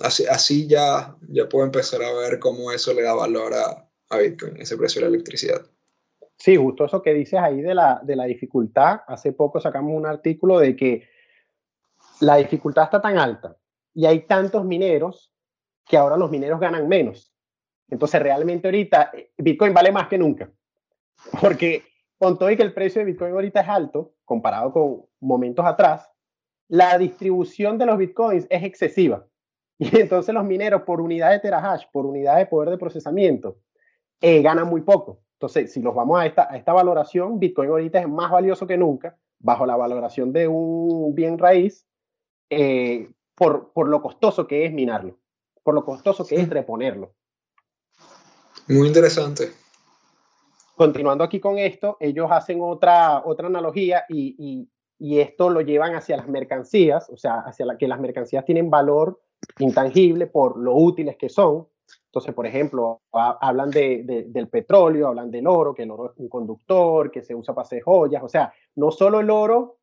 [0.00, 4.18] así, así ya, ya puedo empezar a ver cómo eso le da valor a, a
[4.18, 5.62] Bitcoin, ese precio de la electricidad.
[6.36, 9.00] Sí, justo eso que dices ahí de la, de la dificultad.
[9.06, 11.08] Hace poco sacamos un artículo de que
[12.20, 13.56] la dificultad está tan alta
[13.94, 15.32] y hay tantos mineros
[15.86, 17.32] que ahora los mineros ganan menos.
[17.88, 20.50] Entonces, realmente ahorita eh, Bitcoin vale más que nunca.
[21.40, 21.82] Porque
[22.18, 26.10] con todo y que el precio de Bitcoin ahorita es alto, comparado con momentos atrás,
[26.68, 29.26] la distribución de los Bitcoins es excesiva.
[29.78, 33.58] Y entonces los mineros por unidad de terahash, por unidad de poder de procesamiento,
[34.20, 35.20] eh, ganan muy poco.
[35.34, 38.76] Entonces, si los vamos a esta, a esta valoración, Bitcoin ahorita es más valioso que
[38.76, 41.86] nunca, bajo la valoración de un bien raíz,
[42.50, 45.18] eh, por, por lo costoso que es minarlo,
[45.62, 47.12] por lo costoso que es reponerlo.
[48.68, 49.52] Muy interesante.
[50.76, 55.94] Continuando aquí con esto, ellos hacen otra, otra analogía y, y, y esto lo llevan
[55.94, 59.20] hacia las mercancías, o sea, hacia la que las mercancías tienen valor
[59.58, 61.68] intangible por lo útiles que son.
[62.14, 66.28] Entonces, por ejemplo, hablan de, del petróleo, hablan del oro, que el oro es un
[66.28, 68.22] conductor, que se usa para hacer joyas.
[68.22, 69.78] O sea, no solo el oro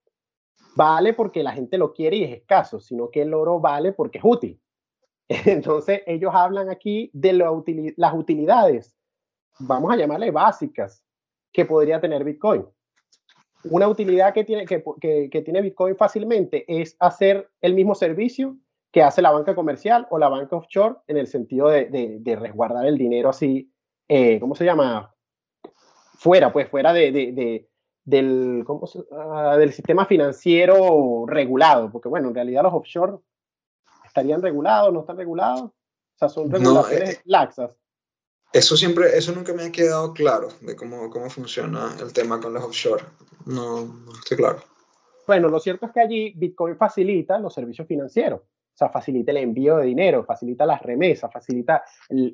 [0.78, 4.20] vale porque la gente lo quiere y es escaso, sino que el oro vale porque
[4.20, 4.62] es útil.
[5.28, 7.34] Entonces, ellos hablan aquí de
[7.98, 8.96] las utilidades,
[9.60, 11.04] vamos a llamarle básicas,
[11.52, 12.66] que podría tener Bitcoin.
[13.66, 14.82] Una utilidad que tiene, que,
[15.30, 18.56] que tiene Bitcoin fácilmente es hacer el mismo servicio
[18.92, 22.86] que hace la banca comercial o la banca offshore en el sentido de, de, resguardar
[22.86, 23.72] el dinero así,
[24.08, 25.16] eh, ¿cómo se llama?
[26.16, 27.68] Fuera, pues fuera de,
[28.04, 33.18] del, ¿cómo ah, del sistema financiero regulado, porque bueno, en realidad los offshore
[34.06, 35.74] estarían regulados, no están regulados, o
[36.16, 37.72] sea, son regulaciones eh, laxas.
[38.52, 42.54] Eso siempre, eso nunca me ha quedado claro de cómo, cómo funciona el tema con
[42.54, 43.06] los offshore.
[43.46, 44.60] No, no estoy claro.
[45.26, 48.42] Bueno, lo cierto es que allí Bitcoin facilita los servicios financieros.
[48.82, 51.84] Sea, facilita el envío de dinero, facilita las remesas, facilita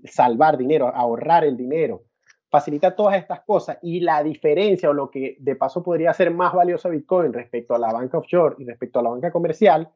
[0.05, 2.05] salvar dinero, ahorrar el dinero,
[2.49, 3.79] facilita todas estas cosas.
[3.81, 7.79] Y la diferencia o lo que de paso podría ser más valioso Bitcoin respecto a
[7.79, 9.91] la banca offshore y respecto a la banca comercial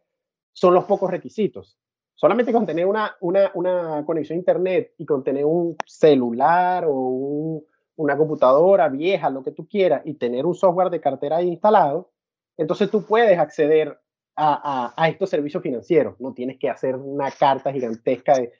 [0.51, 1.79] son los pocos requisitos.
[2.15, 7.63] Solamente con tener una, una, conexión a Internet y con tener un celular o
[7.95, 12.11] una computadora vieja, lo que tú quieras, y tener un software de cartera instalado,
[12.57, 14.00] entonces tú puedes acceder
[14.35, 16.19] a, estos servicios financieros.
[16.19, 18.51] No tienes que hacer una carta gigantesca de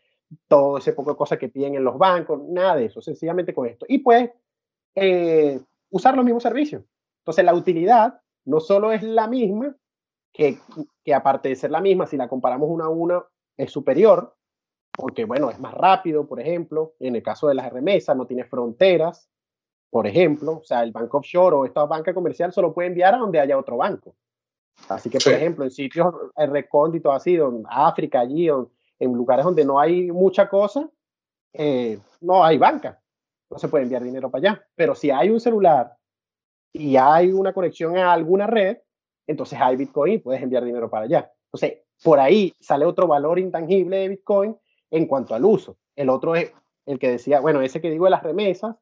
[0.48, 3.68] todo ese poco de cosas que piden en los bancos, nada de eso, sencillamente con
[3.68, 3.86] esto.
[3.90, 4.32] Y puedes
[4.96, 6.84] eh, usar los mismos servicios.
[7.22, 9.76] Entonces, la utilidad no solo es la misma,
[10.34, 10.58] que,
[11.04, 13.24] que aparte de ser la misma, si la comparamos una a una,
[13.58, 14.36] es superior,
[14.92, 18.46] porque, bueno, es más rápido, por ejemplo, en el caso de las remesas, no tiene
[18.46, 19.30] fronteras,
[19.90, 23.18] por ejemplo, o sea, el banco offshore o esta banca comercial solo puede enviar a
[23.18, 24.16] donde haya otro banco.
[24.90, 29.80] Así que, por ejemplo, en sitios recónditos así, en África, allí, en lugares donde no
[29.80, 30.90] hay mucha cosa,
[31.54, 33.02] eh, no hay banca,
[33.50, 34.68] no se puede enviar dinero para allá.
[34.76, 35.96] Pero si hay un celular
[36.74, 38.78] y hay una conexión a alguna red,
[39.28, 41.32] entonces hay Bitcoin y puedes enviar dinero para allá.
[41.46, 44.58] Entonces, por ahí sale otro valor intangible de Bitcoin
[44.90, 45.78] en cuanto al uso.
[45.96, 46.54] El otro es
[46.86, 48.76] el que decía, bueno, ese que digo de las remesas,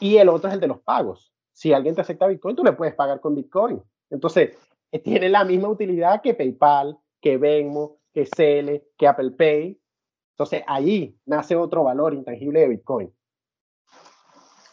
[0.00, 1.32] y el otro es el de los pagos.
[1.52, 3.82] Si alguien te acepta Bitcoin, tú le puedes pagar con Bitcoin.
[4.10, 4.56] Entonces,
[5.04, 9.80] tiene la misma utilidad que PayPal, que Venmo, que Cele, que Apple Pay.
[10.30, 13.14] Entonces ahí nace otro valor intangible de Bitcoin.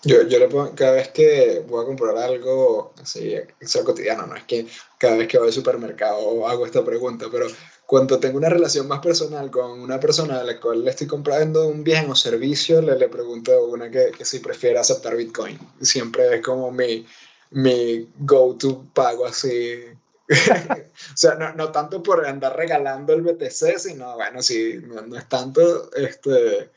[0.04, 4.36] Yo, yo le pongo, cada vez que voy a comprar algo, así, es cotidiano, no
[4.36, 4.68] es que
[5.00, 7.48] cada vez que voy al supermercado hago esta pregunta, pero
[7.88, 11.68] cuando tengo una relación más personal con una persona a la cual le estoy comprando
[11.68, 15.58] un bien o servicio, le, le pregunto a una que, que si prefiere aceptar Bitcoin.
[15.82, 17.04] Siempre es como mi,
[17.50, 19.80] mi go-to pago así
[20.28, 25.30] o sea, no, no, tanto por andar regalando el BTC, sino, bueno, si no, es
[25.30, 26.72] tanto este,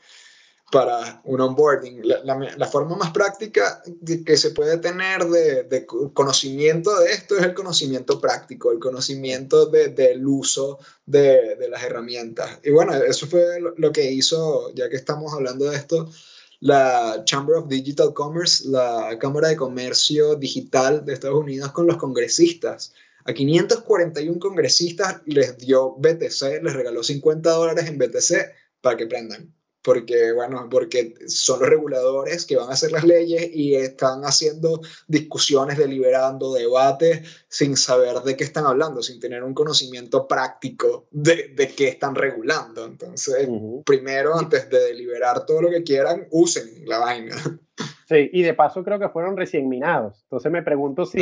[0.71, 2.01] para un onboarding.
[2.03, 3.81] La, forma más práctica
[4.25, 9.65] que, se puede tener de, de, conocimiento de esto es el conocimiento práctico, el conocimiento
[9.65, 12.59] de, del uso de, de, las herramientas.
[12.63, 16.07] Y bueno, eso fue lo que hizo, ya que estamos hablando de esto,
[16.59, 21.97] la Chamber of Digital Commerce, la Cámara de Comercio Digital de Estados Unidos con los
[21.97, 22.93] congresistas
[23.29, 29.53] a 541 congresistas les dio BTC, les regaló 50 dólares en BTC para que prendan.
[29.81, 34.81] porque, bueno, porque son los reguladores que van a hacer las leyes y están haciendo
[35.07, 41.53] discusiones, deliberando, debates, sin saber de qué están hablando, sin tener un conocimiento práctico de,
[41.55, 42.85] de qué están regulando.
[42.85, 43.47] Entonces,
[43.85, 47.35] primero, antes de deliberar todo lo que quieran, usen la vaina.
[48.07, 50.21] Sí, y de paso creo que fueron recién minados.
[50.23, 51.19] Entonces me pregunto si,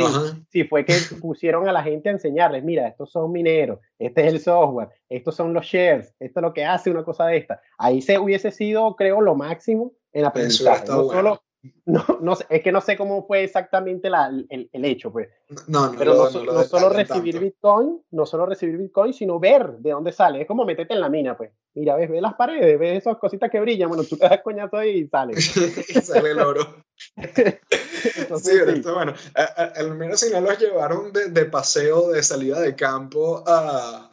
[0.48, 4.32] si fue que pusieron a la gente a enseñarles, mira, estos son mineros, este es
[4.32, 7.60] el software, estos son los shares, esto es lo que hace una cosa de esta.
[7.76, 10.86] Ahí se hubiese sido, creo, lo máximo en aprendizaje.
[10.88, 11.42] No solo,
[11.86, 15.28] no, no, es que no sé cómo fue exactamente la, el, el, hecho, pues.
[15.66, 19.90] No, no, Pero no, no, solo recibir Bitcoin, no solo recibir Bitcoin, sino ver de
[19.90, 20.42] dónde sale.
[20.42, 21.50] Es como meterte en la mina, pues.
[21.74, 23.88] Mira, ves, ves las paredes, ves esas cositas que brillan.
[23.88, 25.34] Bueno, tú te das coñazo y sale.
[25.36, 26.84] y sale el oro.
[26.96, 29.14] sí, pero bueno.
[29.34, 34.10] al menos si no los llevaron de, de paseo de salida de campo a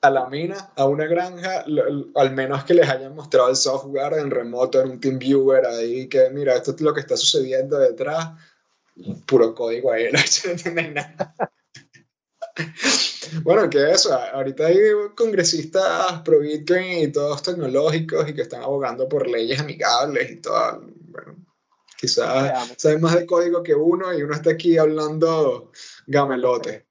[0.00, 1.64] a la mina, a una granja,
[2.14, 6.08] al menos que les hayan mostrado el software en remoto, en un team viewer ahí,
[6.08, 8.30] que mira, esto es lo que está sucediendo detrás,
[9.26, 11.34] puro código ahí, no entienden nada.
[13.42, 14.78] Bueno, que eso, ahorita hay
[15.14, 20.82] congresistas pro Bitcoin y todos tecnológicos y que están abogando por leyes amigables y todo.
[21.08, 21.36] Bueno,
[21.96, 25.70] quizás saben más de código que uno y uno está aquí hablando
[26.06, 26.86] gamelote.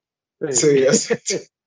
[0.50, 1.14] Sí, sí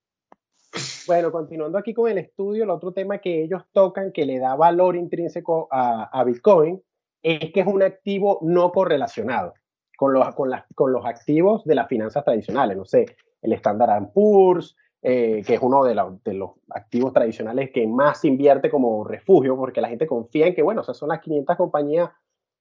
[1.07, 4.55] bueno, continuando aquí con el estudio, el otro tema que ellos tocan que le da
[4.55, 6.81] valor intrínseco a, Bitcoin
[7.21, 9.53] es que es un activo no correlacionado
[9.97, 12.77] con los, con, con los activos de las finanzas tradicionales.
[12.77, 13.05] No sé,
[13.41, 18.69] el Standard Poor's, eh, que es uno de, de, los activos tradicionales que más invierte
[18.69, 22.09] como refugio, porque la gente confía en que, bueno, esas son las 500 compañías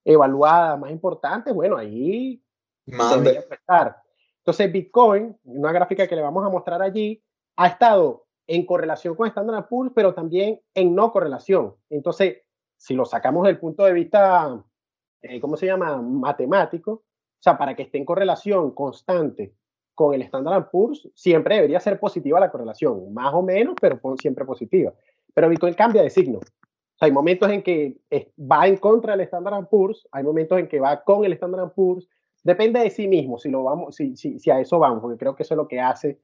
[0.04, 2.42] evaluadas más importantes, bueno, ahí
[3.48, 3.96] prestar.
[4.38, 7.22] Entonces, Bitcoin, una gráfica que le vamos a mostrar allí,
[7.56, 11.74] ha estado en correlación con Standard Poor's, pero también en no correlación.
[11.88, 12.38] Entonces,
[12.76, 14.60] si lo sacamos del punto de vista,
[15.22, 16.02] eh, ¿cómo se llama?
[16.02, 19.54] Matemático, o sea, para que esté en correlación constante
[19.94, 24.44] con el Standard Poor's, siempre debería ser positiva la correlación, más o menos, pero siempre
[24.44, 24.92] positiva.
[25.32, 26.40] Pero Bitcoin cambia de signo.
[27.00, 28.00] hay momentos en que
[28.36, 32.08] va en contra del Standard Poor's, hay momentos en que va con el Standard Poor's.
[32.42, 35.36] Depende de sí mismo si, lo vamos, si, si, si a eso vamos, porque creo
[35.36, 36.18] que eso es lo que hace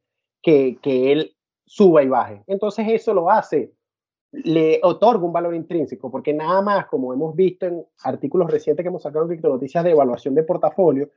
[0.46, 2.44] que, que él suba y baje.
[2.46, 3.72] Entonces eso lo hace,
[4.30, 8.88] le otorga un valor intrínseco, porque nada más, como hemos visto en artículos recientes que
[8.88, 11.10] hemos sacado en Noticias de evaluación de portafolio,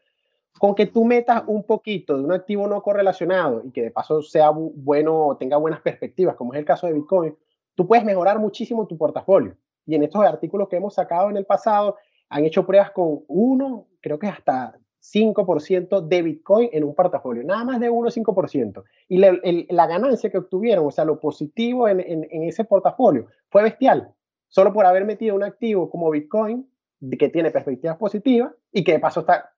[0.58, 4.24] con que tú metas un poquito de un activo no correlacionado y que de paso
[4.24, 7.38] sea bueno o tenga buenas perspectivas, como es el caso de Bitcoin,
[7.76, 9.56] tú puedes mejorar muchísimo tu portafolio.
[9.86, 11.98] Y en estos artículos que hemos sacado en el pasado,
[12.30, 17.64] han hecho pruebas con uno, creo que hasta 5% de Bitcoin en un portafolio, nada
[17.64, 18.84] más de 1 o 5%.
[19.08, 24.14] Y la, ganancia que obtuvieron, o sea, lo positivo en, ese portafolio, fue bestial,
[24.48, 26.70] solo por haber metido un activo como Bitcoin,
[27.18, 29.54] que tiene perspectivas positivas y que de paso está,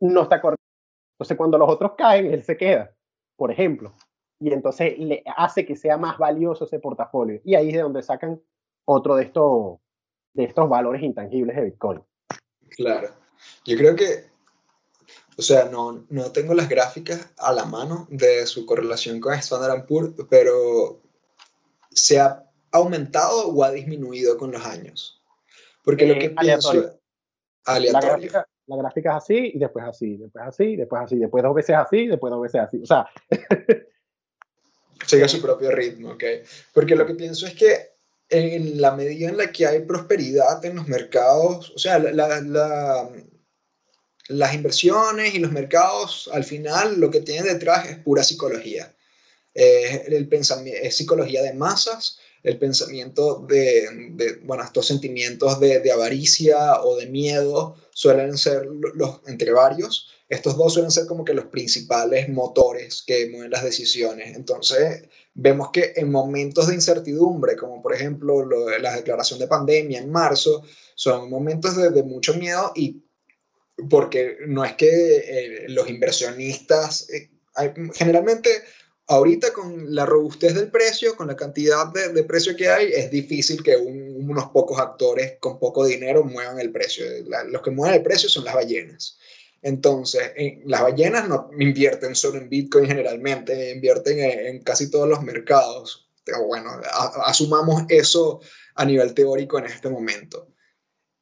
[0.00, 0.62] no está correcto.
[1.14, 2.94] Entonces, cuando los otros caen, él se queda,
[3.36, 3.94] por ejemplo.
[4.40, 7.40] Y entonces le hace que sea más valioso ese portafolio.
[7.44, 8.42] Y ahí es de donde sacan
[8.84, 9.78] otro de estos,
[10.34, 12.02] de estos valores intangibles de Bitcoin.
[12.70, 13.08] Claro.
[13.64, 14.31] Yo creo que
[15.36, 19.86] o sea, no, no tengo las gráficas a la mano de su correlación con Standard
[19.86, 21.00] Poor's, pero
[21.90, 25.22] se ha aumentado o ha disminuido con los años.
[25.84, 26.70] Porque lo que eh, pienso...
[27.64, 28.46] Aleatorio.
[28.66, 32.06] La gráfica, es así, y después así, después así, después así, después dos veces así,
[32.06, 32.80] después dos veces así.
[32.82, 33.06] O sea...
[35.06, 36.24] Sigue su propio ritmo, ¿ok?
[36.72, 37.92] Porque lo que pienso es que
[38.28, 43.10] en la medida en la que hay prosperidad en los mercados, o sea, la, la
[44.28, 48.94] las inversiones y los mercados, al final, lo que tienen detrás es pura psicología.
[49.54, 56.96] el pensamiento, es psicología de masas, el pensamiento de, bueno, estos sentimientos de, avaricia o
[56.96, 62.28] de miedo suelen ser los, entre varios, estos dos suelen ser como que los principales
[62.28, 64.34] motores que mueven las decisiones.
[64.34, 65.02] Entonces,
[65.34, 70.62] vemos que en momentos de incertidumbre, como por ejemplo la declaración de pandemia en marzo,
[70.94, 73.02] son momentos de, de mucho miedo y
[73.88, 77.30] porque no es que eh, los inversionistas, eh,
[77.94, 78.50] generalmente
[79.08, 83.62] ahorita con la robustez del precio, con la cantidad de, precio que hay, es difícil
[83.62, 87.04] que unos pocos actores con poco dinero muevan el precio.
[87.48, 89.18] los que mueven el precio son las ballenas.
[89.60, 90.32] Entonces,
[90.64, 96.08] las ballenas no invierten solo en Bitcoin generalmente, invierten en, casi todos los mercados.
[96.46, 96.70] Bueno,
[97.24, 98.40] asumamos eso
[98.74, 100.51] a nivel teórico en este momento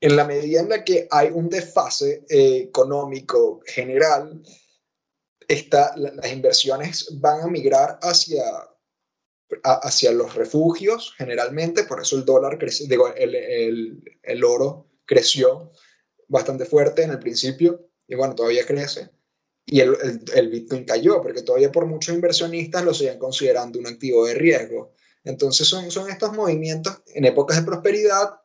[0.00, 4.42] en la medida en la que hay un desfase eh, económico general,
[5.46, 8.42] está, las inversiones van a migrar hacia,
[9.62, 15.72] hacia los refugios generalmente, por eso el dólar creció, digo, el, el, el oro creció
[16.28, 19.10] bastante fuerte en el principio y bueno, todavía crece.
[19.66, 19.96] Y el,
[20.34, 24.94] el, Bitcoin cayó porque todavía por muchos inversionistas lo siguen considerando un activo de riesgo.
[25.22, 28.40] Entonces son, son estos movimientos en épocas de prosperidad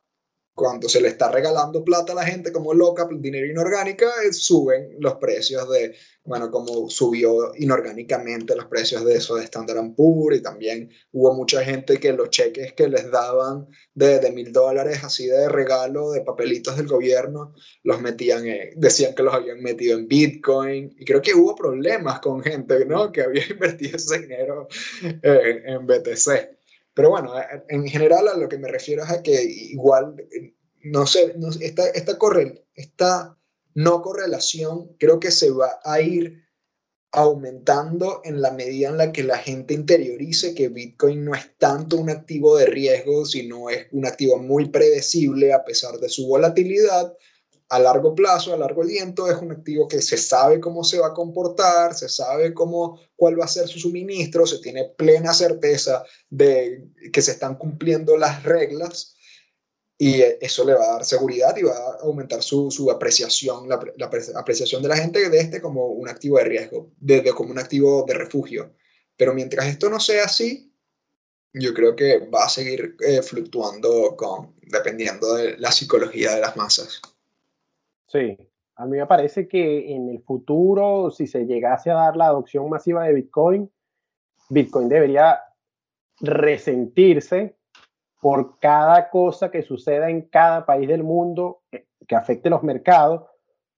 [0.56, 4.96] cuando se le está regalando plata a la gente como loca, dinero inorgánica, eh, suben
[5.00, 5.94] los precios de,
[6.24, 11.62] bueno, como subió inorgánicamente los precios de eso de Standard Poor's y también hubo mucha
[11.64, 16.78] gente que los cheques que les daban de mil dólares así de regalo, de papelitos
[16.78, 17.54] del gobierno,
[17.84, 18.46] los metían,
[18.78, 23.12] decían que los habían metido en Bitcoin y creo que hubo problemas con gente, ¿no?
[23.12, 24.70] Que había invertido ese dinero
[25.02, 26.55] eh, en BTC.
[26.96, 27.34] Pero bueno,
[27.68, 30.16] en general a lo que me refiero es a que igual,
[30.82, 33.38] no sé, esta, esta, corre, esta
[33.74, 36.46] no correlación creo que se va a ir
[37.12, 41.98] aumentando en la medida en la que la gente interiorice que Bitcoin no es tanto
[41.98, 47.14] un activo de riesgo, sino es un activo muy predecible a pesar de su volatilidad
[47.70, 51.08] a largo plazo, a largo aliento, es un activo que se sabe cómo se va
[51.08, 56.04] a comportar, se sabe cómo, cuál va a ser su suministro, se tiene plena certeza
[56.30, 59.16] de que se están cumpliendo las reglas
[59.98, 63.80] y eso le va a dar seguridad y va a aumentar su, su apreciación, la,
[64.36, 68.04] apreciación de la gente de este como un activo de riesgo, de, como un activo
[68.06, 68.76] de refugio.
[69.16, 70.74] Pero mientras esto no sea así,
[71.54, 76.58] yo creo que va a seguir eh, fluctuando con, dependiendo de la psicología de las
[76.58, 77.02] masas.
[78.08, 78.38] Sí,
[78.76, 82.70] a mí me parece que en el futuro, si se llegase a dar la adopción
[82.70, 83.72] masiva de Bitcoin,
[84.50, 85.40] Bitcoin debería
[86.20, 87.58] resentirse
[88.22, 93.24] por cada cosa que suceda en cada país del mundo eh, que afecte los mercados,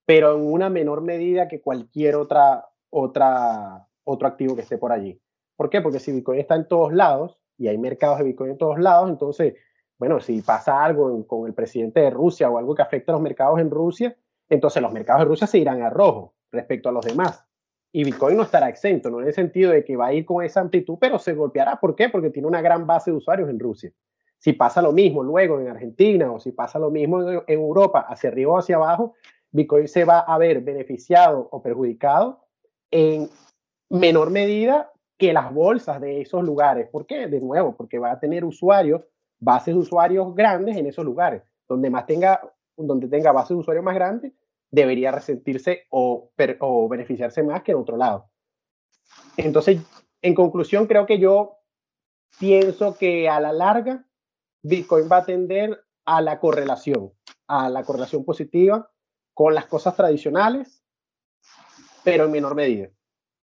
[0.05, 5.19] pero en una menor medida que cualquier otra, otra, otro activo que esté por allí.
[5.55, 5.82] ¿Por qué?
[5.82, 9.09] Porque si Bitcoin está en todos lados y hay mercados de Bitcoin en todos lados,
[9.09, 9.55] entonces,
[9.98, 13.22] bueno, si pasa algo con el presidente de Rusia o algo que afecte a los
[13.22, 14.16] mercados en Rusia,
[14.50, 17.43] entonces los mercados de Rusia se irán a rojo respecto a los demás.
[17.91, 20.43] Y Bitcoin no estará exento, no en el sentido de que va a ir con
[20.43, 21.80] esa amplitud, pero se golpeará.
[21.80, 22.10] ¿Por qué?
[22.10, 23.91] Porque tiene una gran base de usuarios en Rusia.
[24.38, 28.30] Si pasa lo mismo luego en Argentina o si pasa lo mismo en Europa, hacia
[28.30, 29.14] arriba o hacia abajo,
[29.52, 32.45] Bitcoin se va a ver beneficiado o perjudicado
[32.91, 33.30] en
[33.89, 36.88] menor medida que las bolsas de esos lugares.
[36.89, 37.28] ¿Por qué?
[37.28, 39.04] De nuevo, porque va a tener usuarios,
[39.40, 41.44] bases de usuarios grandes en esos lugares.
[41.68, 42.42] Donde más tenga
[42.78, 44.34] donde tenga base de usuario más grande,
[44.70, 48.30] debería resentirse o, o beneficiarse más que en otro lado.
[49.36, 49.82] Entonces,
[50.22, 51.58] en conclusión, creo que yo
[52.40, 54.06] pienso que a la larga
[54.62, 57.12] Bitcoin va a tender a la correlación,
[57.48, 58.92] a la correlación positiva
[59.34, 60.84] con las cosas tradicionales,
[62.04, 62.90] pero en menor medida.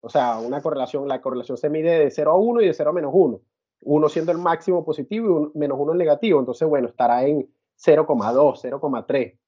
[0.01, 2.91] O sea, una correlación, la correlación se mide de 0 a 1 y de 0
[2.91, 3.41] a menos 1.
[3.85, 6.41] Uno siendo el máximo positivo y menos 1 el negativo.
[6.41, 9.39] Entonces, bueno, estará en 0,2, 0,3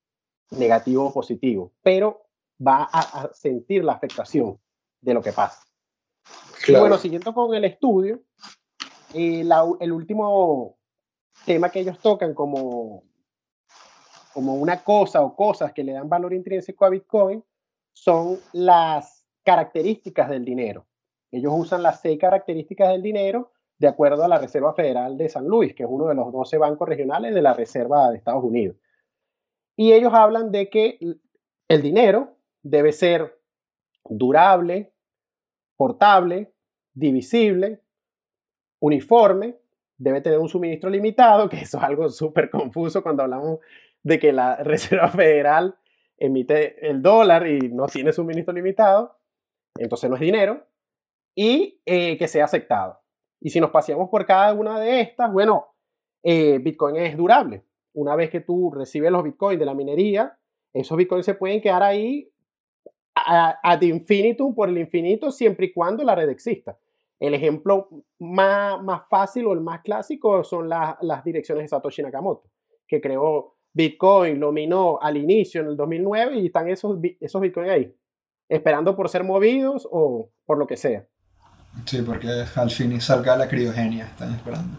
[0.51, 2.27] negativo o positivo, pero
[2.65, 4.59] va a, sentir la afectación
[5.01, 5.63] de lo que pasa.
[6.69, 8.23] bueno, siguiendo con el estudio,
[9.13, 9.47] eh,
[9.81, 10.79] el último
[11.45, 13.05] tema que ellos tocan como,
[14.33, 17.43] como una cosa o cosas que le dan valor intrínseco a Bitcoin
[17.93, 20.87] son las características del dinero.
[21.31, 23.53] Ellos usan las seis características del dinero
[23.85, 26.57] de acuerdo a la Reserva Federal de San Luis, que es uno de los 12
[26.57, 28.77] bancos regionales de la Reserva de Estados Unidos.
[29.77, 30.99] Y ellos hablan de que
[31.69, 33.39] el dinero debe ser
[34.09, 34.95] durable,
[35.77, 36.55] portable,
[36.95, 37.83] divisible,
[38.81, 39.59] uniforme,
[39.99, 43.59] debe tener un suministro limitado, que eso es algo súper confuso cuando hablamos
[44.03, 45.77] de que la Reserva Federal
[46.17, 49.19] emite el dólar y no tiene suministro limitado,
[49.77, 50.67] entonces no es dinero,
[51.35, 53.04] y eh, que sea aceptado.
[53.45, 55.67] Y si nos paseamos por cada una de estas, bueno,
[56.23, 57.63] eh, Bitcoin es durable.
[57.93, 60.39] Una vez que tú recibes los Bitcoins de la minería,
[60.73, 62.33] esos Bitcoins se pueden quedar ahí
[63.15, 66.79] ad infinitum por el infinito siempre y cuando la red exista.
[67.21, 72.49] El ejemplo más, más fácil o el más clásico son las direcciones de Satoshi Nakamoto,
[72.89, 77.69] que creó Bitcoin, lo minó al inicio en el 2009 y están esos, esos Bitcoin
[77.69, 77.95] ahí,
[78.49, 81.07] esperando por ser movidos o por lo que sea.
[81.87, 84.79] Sí, porque al fin salga la criogenia, están esperando.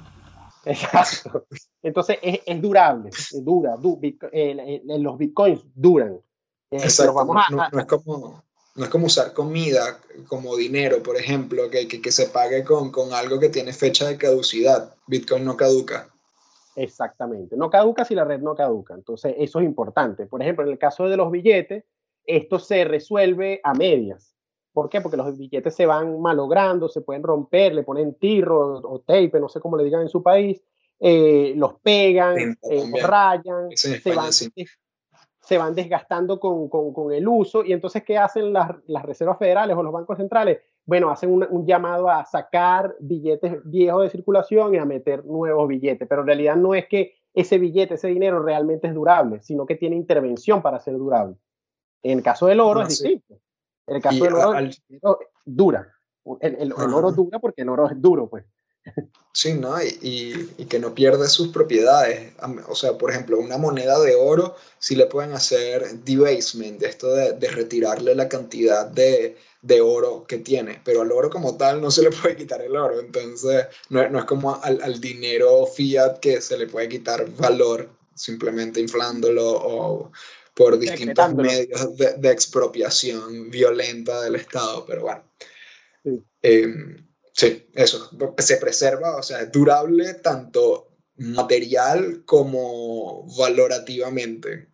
[0.66, 1.46] Exacto.
[1.84, 6.20] Entonces es, es durable, es dura, los bitcoins duran.
[6.72, 7.14] Eh, Exacto.
[7.14, 8.44] Vamos a, no, es como,
[8.76, 12.92] no es como usar comida como dinero, por ejemplo, que, que, que, se pague con,
[12.92, 14.96] con algo que tiene fecha de caducidad.
[15.06, 16.10] Bitcoin no caduca.
[16.76, 18.96] Exactamente, no caduca si la red no caduca.
[18.96, 20.26] Entonces eso es importante.
[20.26, 21.84] Por ejemplo, en el caso de los billetes,
[22.26, 24.35] esto se resuelve a medias
[24.76, 25.00] ¿Por qué?
[25.00, 29.48] Porque los billetes se van malogrando, se pueden romper, le ponen tirro o tape, no
[29.48, 30.62] sé cómo le digan en su país,
[31.00, 37.64] eh, los pegan, eh, rayan, se van, se van, desgastando con, con, con, el uso.
[37.64, 40.60] Y entonces, ¿qué hacen las, las reservas federales o los bancos centrales?
[40.86, 45.70] Bueno, hacen un, un, llamado a sacar billetes viejos de circulación y a meter nuevos
[45.70, 49.66] billetes, pero en realidad no es que ese billete, ese dinero realmente es durable, sino
[49.66, 51.38] que tiene intervención para ser durable.
[52.04, 53.40] En el caso del oro es distinto.
[53.88, 55.92] En el caso del oro, dura.
[56.42, 58.46] El, el, oro dura porque el oro es duro, pues.
[59.34, 59.82] Sí, ¿no?
[59.82, 62.34] Y, y, que no pierde sus propiedades.
[62.70, 67.34] O sea, por ejemplo, una moneda de oro sí le pueden hacer debasement, esto de,
[67.34, 71.92] de retirarle la cantidad de, de, oro que tiene, pero al oro como tal no
[71.92, 73.00] se le puede quitar el oro.
[73.00, 77.90] Entonces, no, no es como al, al, dinero fiat que se le puede quitar valor
[78.16, 80.12] simplemente inflándolo o,
[80.56, 85.24] por distintos medios de, de, expropiación violenta del Estado, pero bueno.
[86.04, 86.24] Sí.
[86.42, 86.74] Eh,
[87.34, 94.70] sí, eso, se preserva, o sea, es durable tanto material como valorativamente.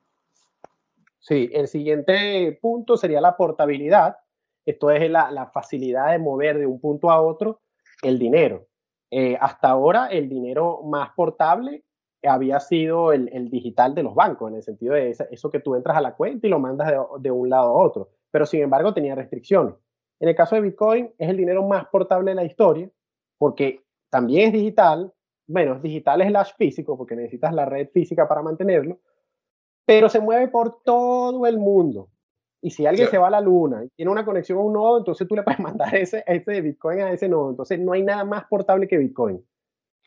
[1.19, 4.17] Sí, el siguiente punto sería la portabilidad.
[4.65, 7.61] Esto es la, la facilidad de mover de un punto a otro
[8.03, 8.67] el dinero.
[9.09, 11.84] Eh, hasta ahora el dinero más portable
[12.24, 15.76] había sido el, el, digital de los bancos, en el sentido de eso que tú
[15.76, 18.61] entras a la cuenta y lo mandas de, de, un lado a otro, pero sin
[18.61, 19.76] embargo tenía restricciones.
[20.19, 22.89] En el caso de Bitcoin es el dinero más portable de la historia,
[23.38, 25.11] porque también es digital,
[25.47, 28.99] bueno, es digital slash físico, porque necesitas la red física para mantenerlo,
[29.86, 32.09] pero se mueve por todo el mundo.
[32.61, 33.11] Y si alguien sí.
[33.11, 35.41] se va a la luna y tiene una conexión a un nodo, entonces tú le
[35.41, 37.49] puedes mandar ese, ese de Bitcoin a ese nodo.
[37.49, 39.43] Entonces no hay nada más portable que Bitcoin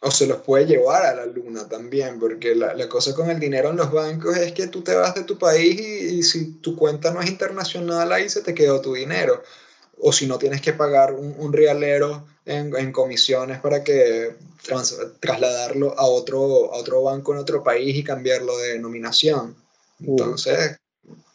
[0.04, 3.40] o se los puede llevar a la luna también, porque la, la, cosa con el
[3.40, 6.52] dinero en los bancos es que tú te vas de tu país y, y, si
[6.60, 9.42] tu cuenta no es internacional, ahí se te quedó tu dinero.
[9.98, 14.94] O si no tienes que pagar un, un realero en, en, comisiones para que trans,
[15.20, 19.56] trasladarlo a otro, a otro banco en otro país y cambiarlo de denominación.
[20.00, 20.76] Entonces,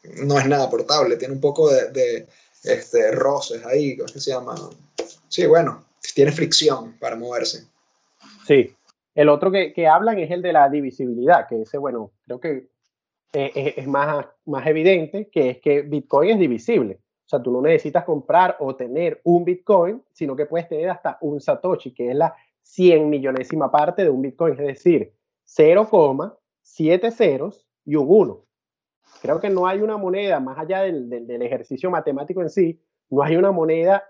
[0.03, 2.27] no es nada portable, tiene un poco de, de
[2.63, 4.69] este, roces ahí, ¿cómo se llama?
[5.27, 7.65] Sí, bueno, tiene fricción para moverse.
[8.49, 8.75] Sí.
[9.13, 12.69] El otro que, que, hablan es el de la divisibilidad, que ese, bueno, creo que
[13.31, 16.99] es, es, más, más evidente, que es que Bitcoin es divisible.
[17.27, 21.19] O sea, tú no necesitas comprar o tener un Bitcoin, sino que puedes tener hasta
[21.21, 22.33] un Satoshi, que es la
[22.63, 25.13] 100 millonésima parte de un Bitcoin, es decir,
[25.45, 28.45] 0,7 ceros y un 1.
[29.21, 32.81] Creo que no hay una moneda, más allá del, del ejercicio matemático en sí,
[33.11, 34.03] no hay una moneda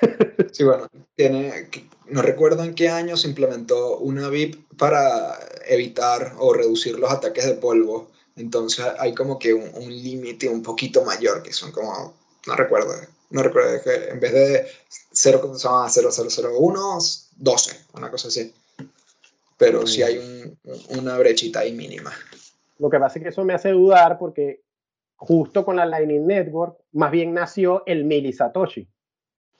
[0.52, 1.68] Sí, bueno, tiene,
[2.08, 7.46] no recuerdo en qué año se implementó una VIP para evitar o reducir los ataques
[7.46, 8.10] de polvo.
[8.36, 12.14] Entonces hay como que un, un límite un poquito mayor, que son como,
[12.46, 12.94] no recuerdo,
[13.30, 14.66] no recuerdo, que en vez de
[15.12, 18.52] 0,0001, 12, una cosa así.
[19.56, 20.58] Pero sí hay un,
[20.98, 22.12] una brechita ahí mínima.
[22.78, 24.62] Lo que pasa es que eso me hace dudar porque
[25.16, 28.88] justo con la Lightning Network, más bien nació el Mili Satoshi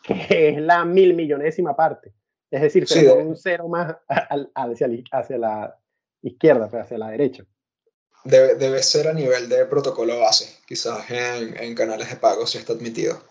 [0.02, 2.12] que es la mil millonésima parte.
[2.50, 3.12] Es decir, se sí, de...
[3.12, 3.96] un cero más
[4.54, 5.78] hacia, hacia la
[6.22, 7.44] izquierda, pero hacia la derecha.
[8.24, 12.58] Debe, debe, ser a nivel de protocolo base, quizás en, en canales de pago si
[12.58, 13.22] está admitido.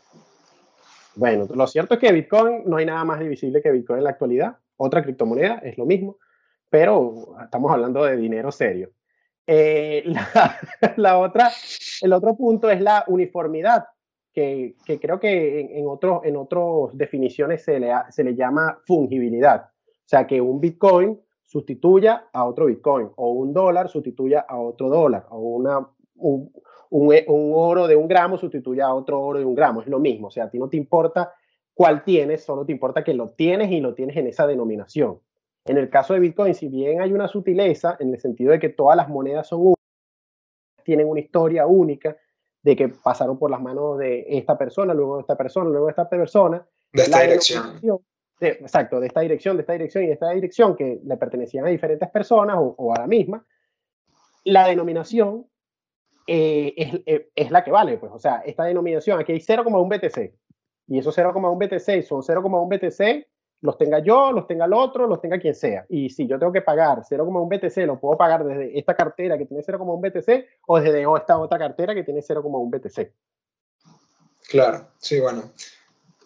[1.16, 4.12] Bueno, lo cierto es que Bitcoin no hay nada más divisible que Bitcoin en la
[4.12, 4.58] actualidad.
[4.78, 6.18] Otra criptomoneda es lo mismo,
[6.70, 8.92] pero estamos hablando de dinero serio.
[9.46, 10.60] Eh, la,
[10.96, 11.52] la, otra,
[12.02, 13.86] el otro punto es la uniformidad
[14.34, 19.70] que, creo que en, en otras en otros definiciones se le, se le llama fungibilidad.
[19.88, 24.90] O sea, que un Bitcoin sustituya a otro Bitcoin o un dólar sustituya a otro
[24.90, 25.80] dólar o una,
[26.16, 26.52] un,
[26.90, 29.82] un, un, oro de un gramo sustituya a otro oro de un gramo.
[29.82, 30.28] Es lo mismo.
[30.28, 31.34] O sea, a ti no te importa
[31.74, 35.20] cuál tienes, solo te importa que lo tienes y lo tienes en esa denominación.
[35.66, 38.70] En el caso de Bitcoin, si bien hay una sutileza en el sentido de que
[38.70, 39.86] todas las monedas son únicas,
[40.84, 42.18] tienen una historia única,
[42.62, 45.92] de que pasaron por las manos de esta persona, luego de esta persona, luego de
[45.92, 46.66] esta persona.
[46.92, 47.80] De esta dirección.
[48.40, 51.66] De, exacto, de esta dirección, de esta dirección y de esta dirección que le pertenecían
[51.66, 53.46] a diferentes personas o, o a la misma.
[54.46, 55.46] La denominación
[56.32, 59.90] eh, es, eh, es, la que vale, pues, o sea, esta denominación, aquí hay 0,1
[59.90, 60.36] BTC.
[60.88, 63.28] Y esos 0,1 BTC son 0,1 BTC,
[63.62, 65.86] los tenga yo, los tenga el otro, los tenga quien sea.
[65.90, 69.46] Y si yo tengo que pagar 0,1 BTC, lo puedo pagar desde esta cartera que
[69.46, 73.12] tiene 0,1 BTC o desde esta otra cartera que tiene 0,1 BTC.
[74.50, 75.52] Claro, sí, bueno.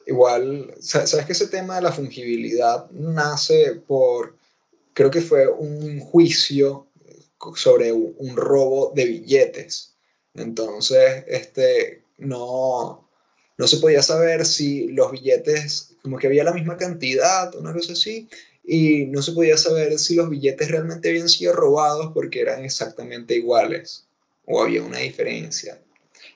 [0.05, 4.35] Igual, sabes que ese tema de la fungibilidad nace por,
[4.93, 6.87] creo que fue un juicio
[7.55, 9.95] sobre un robo de billetes.
[10.33, 13.02] Entonces, este, no,
[13.57, 17.93] no se podía saber si los billetes, como que había la misma cantidad, una cosa
[17.93, 18.27] así,
[18.63, 23.35] y no se podía saber si los billetes realmente habían sido robados porque eran exactamente
[23.35, 24.07] iguales
[24.45, 25.79] o había una diferencia.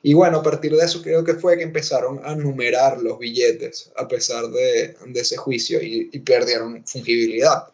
[0.04, 3.92] Y bueno, a partir de eso creo que fue que empezaron a numerar los billetes
[3.96, 7.68] a pesar de, ese juicio y, y, perdieron fungibilidad.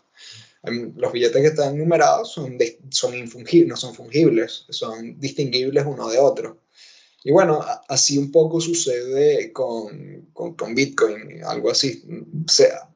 [0.63, 2.57] Em, los billetes que están numerados son,
[2.89, 6.57] son infungibles, no son fungibles, son distinguibles uno de otro.
[7.23, 12.03] Y bueno, así un poco sucede con, con, con Bitcoin, algo así.
[12.45, 12.89] O sea,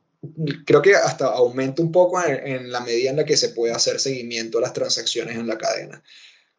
[0.65, 3.73] creo que hasta aumenta un poco en, en, la medida en la que se puede
[3.73, 6.03] hacer seguimiento a las transacciones en la cadena.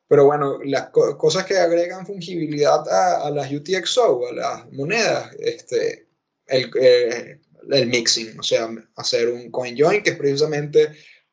[0.09, 6.09] Pero bueno, las cosas que agregan fungibilidad a, a, las UTXO, a las monedas, este,
[6.47, 7.41] el, eh,
[7.71, 10.93] el mixing, o sea, hacer un coin join, que es precisamente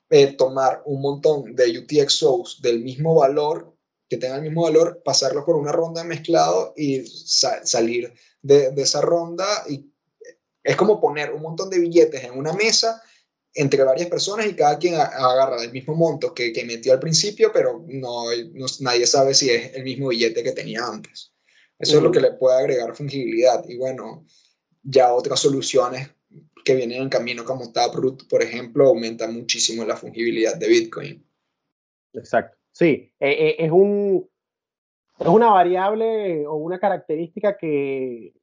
[0.10, 3.75] eh, tomar un montón de UTXOs del mismo valor,
[4.10, 8.82] que tengan el mismo valor, pasarlo por una ronda de mezclado y salir de, de
[8.82, 9.46] esa ronda.
[9.68, 9.92] Y
[10.64, 13.02] es como poner un montón de billetes en una mesa
[13.56, 17.52] entre varias personas y cada quien agarra el mismo monto que, que metió al principio,
[17.54, 21.32] pero no, no, nadie sabe si es el mismo billete que tenía antes.
[21.80, 23.64] Eso es lo que le puede agregar fungibilidad.
[23.68, 24.26] Y bueno,
[24.84, 26.10] ya otras soluciones
[26.64, 31.26] que vienen en camino como Taproot, por ejemplo, aumentan muchísimo la fungibilidad de Bitcoin.
[32.14, 32.58] Exacto.
[32.76, 34.30] Sí, e, e, es, un,
[35.18, 38.34] es una variable o una característica que,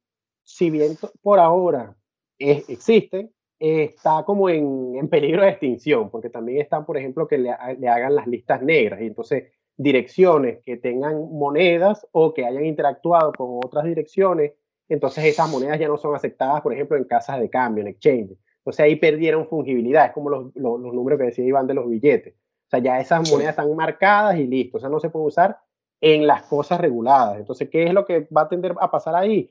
[0.41, 1.95] si bien por ahora
[2.39, 3.29] existe,
[3.59, 7.87] está como en, en, peligro de extinción, porque también están, por ejemplo, que le, le,
[7.87, 9.01] hagan las listas negras.
[9.01, 14.53] Y entonces, direcciones que tengan monedas o que hayan interactuado con otras direcciones,
[14.89, 18.35] entonces esas monedas ya no son aceptadas, por ejemplo, en casas de cambio, en exchange.
[18.57, 21.87] Entonces ahí perdieron fungibilidad, es como los, los, los números que decía Iván de los
[21.87, 22.33] billetes.
[22.73, 25.59] Sea, ya esas monedas están marcadas y listo, o sea, no se puede usar
[26.01, 27.37] en las cosas reguladas.
[27.37, 29.49] Entonces, ¿qué es lo que va a tender a pasar ahí?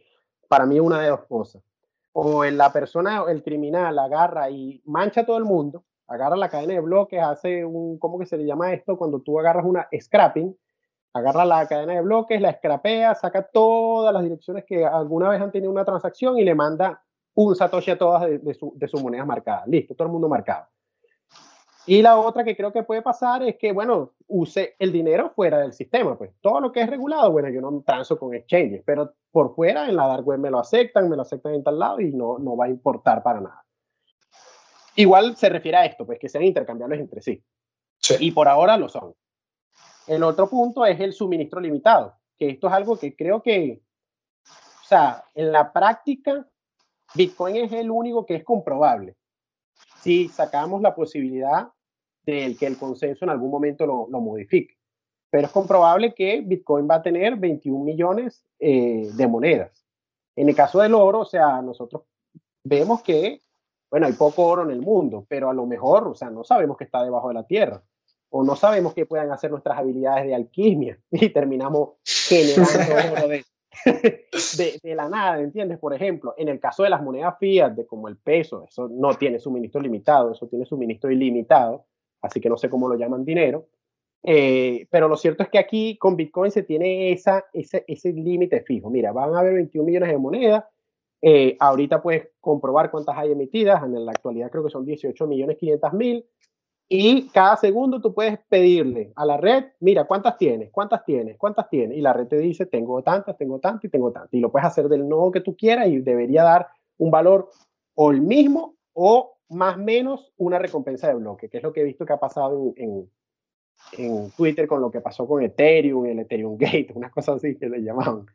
[0.48, 1.62] Para mí, una de dos cosas
[2.12, 6.74] o la persona, el criminal, agarra y mancha a todo el mundo, agarra la cadena
[6.74, 8.98] de bloques, hace un, ¿cómo que se le llama esto?
[8.98, 10.54] Cuando tú agarras una scrapping,
[11.14, 15.52] agarra la cadena de bloques, la scrapea, saca todas las direcciones que alguna vez han
[15.52, 17.02] tenido una transacción y le manda
[17.34, 19.66] un satoshi a todas de, de, su, de sus monedas marcadas.
[19.66, 20.66] Listo, todo el mundo marcado.
[21.87, 25.59] Y la otra que creo que puede pasar es que, bueno, use el dinero fuera
[25.59, 29.14] del sistema, pues todo lo que es regulado, bueno, yo no transo con exchanges, pero
[29.33, 32.01] por fuera en la dark web me lo aceptan, me lo aceptan en tal lado
[32.01, 33.64] y no, no va a importar para nada.
[34.95, 37.43] Igual se refiere a esto, pues que sean intercambiables entre sí.
[37.99, 38.14] sí.
[38.20, 39.14] Y por ahora lo son.
[40.07, 43.80] El otro punto es el suministro limitado, que esto es algo que creo que,
[44.45, 46.47] o sea, en la práctica,
[47.14, 49.16] Bitcoin es el único que es comprobable
[50.00, 51.68] si sacamos la posibilidad
[52.24, 54.76] de que el consenso en algún momento lo, lo modifique.
[55.30, 59.84] Pero es comprobable que Bitcoin va a tener 21 millones eh, de monedas.
[60.36, 62.02] En el caso del oro, o sea, nosotros
[62.64, 63.40] vemos que,
[63.90, 66.76] bueno, hay poco oro en el mundo, pero a lo mejor, o sea, no sabemos
[66.76, 67.82] que está debajo de la tierra
[68.34, 73.44] o no sabemos qué puedan hacer nuestras habilidades de alquimia y terminamos generando oro de,
[74.83, 75.78] de, la nada, ¿entiendes?
[75.78, 79.14] Por ejemplo, en el caso de las monedas fiat, de como el peso, eso no
[79.14, 81.87] tiene suministro limitado, eso tiene suministro ilimitado,
[82.20, 83.68] así que no sé cómo lo llaman dinero.
[84.24, 88.62] Eh, pero lo cierto es que aquí con Bitcoin se tiene esa, ese, ese límite
[88.62, 88.89] fijo.
[88.89, 90.64] Mira, van a haber 21 millones de monedas.
[91.20, 93.83] Eh, ahorita puedes comprobar cuántas hay emitidas.
[93.83, 96.24] En la actualidad creo que son 18 millones 500 mil.
[96.89, 100.70] Y cada segundo tú puedes pedirle a la red, mira, ¿cuántas tienes?
[100.70, 101.39] ¿Cuántas tienes?
[101.39, 101.97] ¿Cuántas tienes?
[101.97, 104.35] Y la red te dice, tengo tantas, tengo tantas y tengo tantas.
[104.35, 106.68] Y lo puedes hacer del nodo que tú quieras y debería dar
[106.99, 107.49] un valor
[107.95, 111.80] o el mismo o más o menos una recompensa de bloque, que es lo que
[111.80, 113.09] he visto que ha pasado en,
[113.97, 117.57] en, en Twitter con lo que pasó con Ethereum, el Ethereum Gate, unas cosas así
[117.57, 118.26] que le llamaban.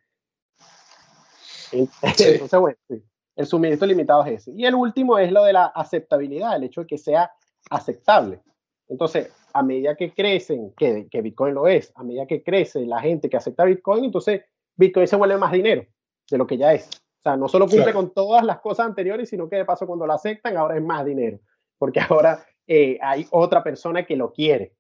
[1.72, 2.58] Entonces, sí.
[2.58, 3.04] bueno, sí.
[3.36, 4.52] el suministro limitado es ese.
[4.56, 7.32] Y el último es lo de la aceptabilidad, el hecho de que sea
[7.70, 8.42] aceptable.
[8.88, 13.02] Entonces, a medida que crecen, que, que, Bitcoin lo es, a medida que crece la
[13.02, 14.44] gente que acepta Bitcoin, entonces
[14.76, 15.86] Bitcoin se vuelve más dinero
[16.30, 16.88] de lo que ya es.
[16.88, 18.00] O sea, no solo cumple claro.
[18.00, 21.06] con todas las cosas anteriores, sino que de paso cuando lo aceptan, ahora es más
[21.06, 21.40] dinero,
[21.78, 24.74] porque ahora eh, hay otra persona que lo quiere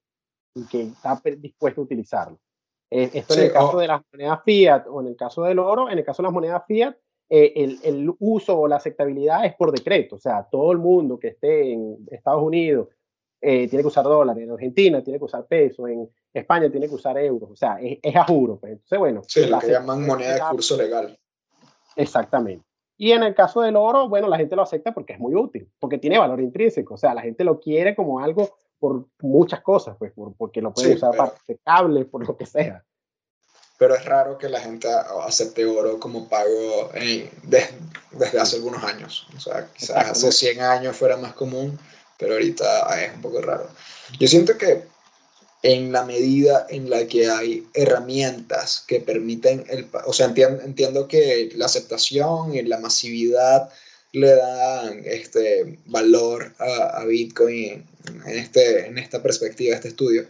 [0.53, 2.39] y que está dispuesto a utilizarlo.
[2.89, 3.79] Eh, esto sí, en el caso oh.
[3.79, 6.33] de las monedas fiat o en el caso del oro, en el caso de las
[6.33, 6.95] monedas fiat,
[7.29, 10.15] eh, el, el, uso o la aceptabilidad es por decreto.
[10.15, 12.87] O sea, todo el mundo que esté en Estados Unidos
[13.41, 16.95] eh, tiene que usar dólares, en Argentina tiene que usar pesos, en España tiene que
[16.95, 17.51] usar euros.
[17.51, 18.57] O sea, es, es a juro.
[18.57, 18.73] Pues.
[18.73, 19.21] Entonces, bueno.
[19.27, 21.17] Sí, lo que llaman moneda de curso legal.
[21.95, 22.65] Exactamente.
[22.99, 25.69] Y en el caso del oro, bueno, la gente lo acepta porque es muy útil,
[25.79, 26.95] porque tiene valor intrínseco.
[26.95, 30.95] O sea, la gente lo quiere como algo por muchas cosas, pues, porque lo puede
[30.95, 32.83] usar para cables, por lo que sea
[33.77, 34.87] pero es raro que la gente
[35.25, 36.91] acepte oro como pago
[37.43, 39.27] desde hace algunos años.
[39.35, 41.77] O sea, quizás hace 100 años fuera más común,
[42.17, 43.69] pero ahorita es un poco raro.
[44.19, 44.83] Yo siento que
[45.61, 51.07] en la medida en la que hay herramientas que permiten, el, o sea, entiendo, entiendo
[51.07, 53.69] que la aceptación y la masividad
[54.11, 60.27] le dan este valor a, a Bitcoin en, este, en esta perspectiva, este estudio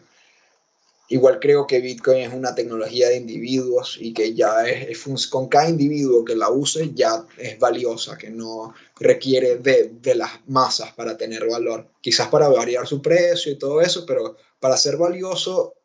[1.10, 5.70] Igual creo que Bitcoin es una tecnología de individuos y que ya es, con cada
[5.70, 11.16] individuo que la use ya es valiosa, que no requiere de, de, las masas para
[11.16, 11.88] tener valor.
[12.02, 15.76] Quizás para variar su precio y todo eso, pero para ser valioso,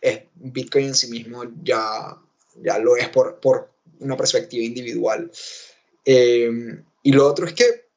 [0.00, 2.18] es, Bitcoin en sí mismo ya,
[2.62, 3.70] ya lo es por, por
[4.00, 5.30] una perspectiva individual.
[6.04, 7.88] Em, y lo otro es que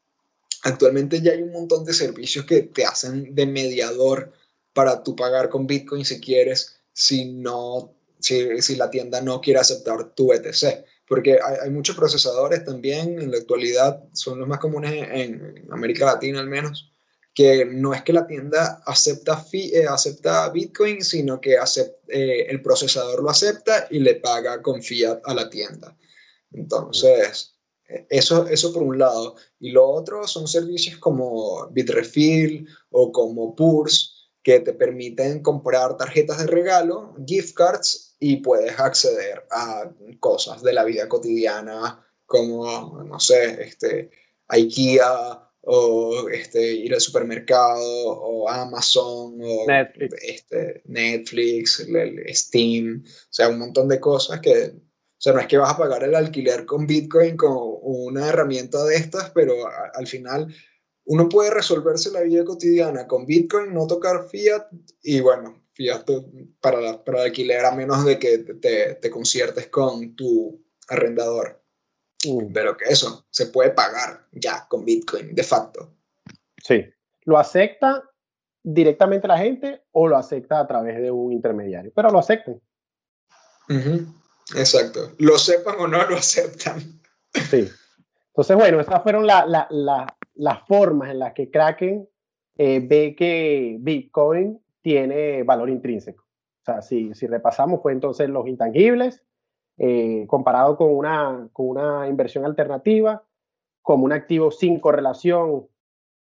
[0.63, 4.33] actualmente ya hay un montón de servicios que te hacen de mediador
[4.75, 10.13] para tú pagar con Bitcoin si quieres, si, no, si, la tienda no quiere aceptar
[10.13, 10.85] tu ETC.
[11.07, 16.41] Porque hay, muchos procesadores también en la actualidad, son los más comunes en, América Latina
[16.41, 16.91] al menos,
[17.33, 22.61] que no es que la tienda acepta, fi, eh, acepta Bitcoin, sino que eh, el
[22.61, 25.95] procesador lo acepta y le paga con fiat a la tienda.
[26.51, 27.55] Entonces,
[28.09, 29.35] eso, eso por un lado.
[29.59, 34.14] Y lo otro son servicios como Bitrefill o como Purse,
[34.45, 40.71] que te permiten comprar tarjetas de regalo, gift cards, y puedes acceder a cosas de
[40.71, 44.11] la vida cotidiana como, no sé, este,
[44.47, 51.87] IKEA o este, ir al supermercado o Amazon o Netflix, este, Netflix
[52.33, 55.77] Steam, o sea, un montón de cosas que, o sea, no es que vas a
[55.77, 59.55] pagar el alquiler con Bitcoin con una herramienta de estas, pero
[59.95, 60.53] al final
[61.05, 64.67] uno puede resolverse la vida cotidiana con Bitcoin, no tocar fiat
[65.03, 66.09] y bueno, fiat
[66.59, 71.61] para, para alquiler a menos de que te, te conciertes con tu arrendador.
[72.25, 72.53] Mm.
[72.53, 75.95] Pero que eso se puede pagar ya con Bitcoin, de facto.
[76.57, 76.85] Sí.
[77.23, 78.03] ¿Lo acepta
[78.63, 81.91] directamente la gente o lo acepta a través de un intermediario?
[81.95, 82.59] Pero lo aceptan.
[84.55, 85.11] Exacto.
[85.19, 86.79] Lo sepan o no lo aceptan.
[87.49, 87.69] Sí.
[88.27, 92.07] Entonces, bueno, estas fueron la, la, las formas en las que Kraken
[92.57, 96.23] eh, ve que Bitcoin tiene valor intrínseco.
[96.23, 99.23] O sea, si, si repasamos, fue entonces los intangibles,
[99.77, 103.23] eh, comparado con una, con una inversión alternativa,
[103.81, 105.67] como un activo sin correlación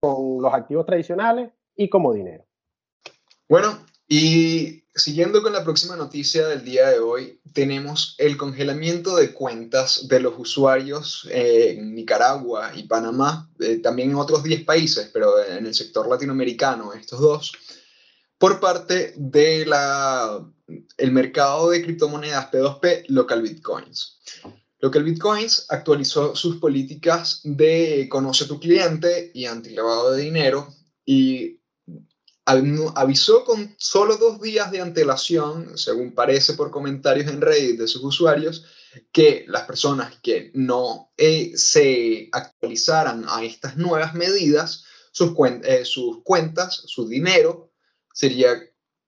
[0.01, 2.45] con los activos tradicionales y como dinero.
[3.49, 3.69] Bueno,
[4.09, 10.07] y siguiendo con la próxima noticia del día de hoy, tenemos el congelamiento de cuentas
[10.09, 15.67] de los usuarios en Nicaragua y Panamá, eh, también en otros 10 países, pero en
[15.67, 17.53] el sector latinoamericano, estos dos,
[18.39, 19.73] por parte del
[20.97, 24.21] el mercado de criptomonedas P2P Local Bitcoins.
[24.81, 30.75] Local Bitcoins actualizó sus políticas de conoce tu cliente y antilavado de dinero
[31.05, 31.61] y
[32.45, 38.03] avisó con solo dos días de antelación, según parece por comentarios en Reddit de sus
[38.03, 38.65] usuarios,
[39.13, 45.33] que las personas que no eh, se actualizaran a estas nuevas medidas, sus,
[45.65, 47.73] eh, sus cuentas, su dinero,
[48.13, 48.51] sería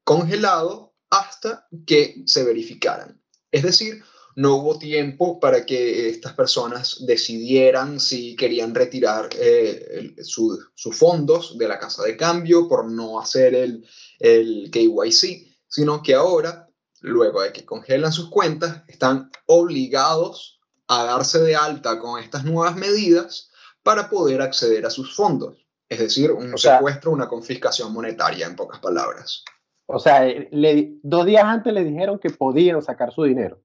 [0.05, 3.21] congelado hasta que se verificaran.
[3.51, 4.03] Es decir,
[4.37, 11.69] no hubo tiempo para que estas personas decidieran si querían retirar eh, sus fondos de
[11.69, 13.87] la casa de cambio por no hacer el,
[14.19, 16.69] el KYC, sino que ahora,
[17.01, 22.77] luego de que congelan sus cuentas, están obligados a darse de alta con estas nuevas
[22.77, 23.51] medidas
[23.83, 25.67] para poder acceder a sus fondos.
[25.89, 29.45] Es decir, un secuestro, una confiscación monetaria, en pocas palabras.
[29.87, 33.61] O sea, le, dos días antes le dijeron que podían sacar su dinero.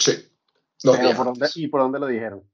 [0.00, 0.30] Sí.
[0.82, 2.50] ¿por dónde, ¿Y por dónde lo dijeron?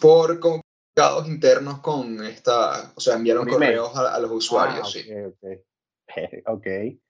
[0.00, 6.42] Por comunicados internos con esta, o sea, enviaron correos a, los usuarios, ah, sí.
[6.46, 6.66] ok.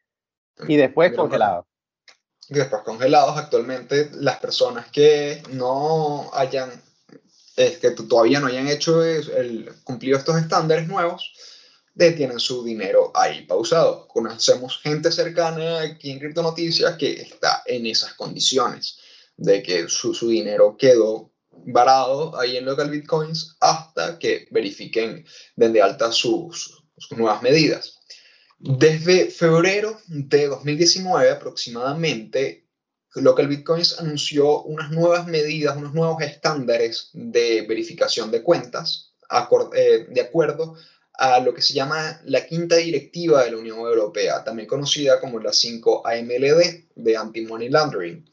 [0.69, 1.67] Y después congelados.
[2.49, 6.71] Y después congelados actualmente las personas que no hayan,
[7.57, 11.31] es que todavía no hayan hecho el, cumplido estos estándares nuevos,
[11.95, 14.09] tienen su dinero ahí pausado.
[14.09, 18.99] Conocemos gente cercana aquí en Cripto Noticias que está en esas condiciones
[19.37, 21.33] de que su, su dinero quedó
[21.67, 25.25] varado ahí en local bitcoins hasta que verifiquen
[25.57, 27.99] de alta sus, sus nuevas medidas.
[28.59, 32.67] Desde febrero de 2019 aproximadamente,
[33.17, 39.15] Local Bitcoins anunció unas nuevas medidas, unos nuevos estándares de verificación de cuentas,
[39.75, 40.77] eh, de acuerdo
[41.15, 45.41] a lo que se llama la quinta directiva de la Unión Europea, también conocida como
[45.41, 48.31] la 5 AMLD de Anti-Money Laundering.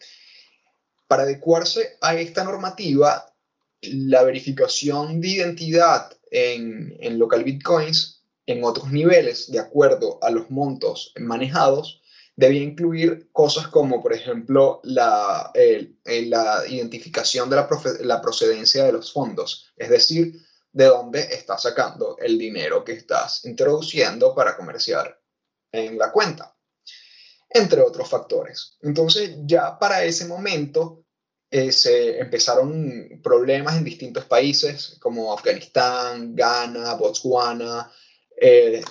[1.14, 3.32] Para adecuarse a esta normativa,
[3.82, 10.50] la verificación de identidad en, en local bitcoins en otros niveles, de acuerdo a los
[10.50, 12.02] montos manejados,
[12.36, 15.52] debía incluir cosas como, por ejemplo, la,
[16.68, 20.42] identificación de la, la, procedencia de los fondos, es decir,
[20.72, 25.22] de dónde estás sacando el dinero que estás introduciendo para comerciar
[25.72, 26.56] en la cuenta,
[27.52, 28.78] entre otros factores.
[28.82, 31.03] Entonces, ya para ese momento
[31.56, 37.92] eh, se empezaron problemas en distintos países como Afganistán, Ghana, Botswana,
[38.36, 38.84] eh,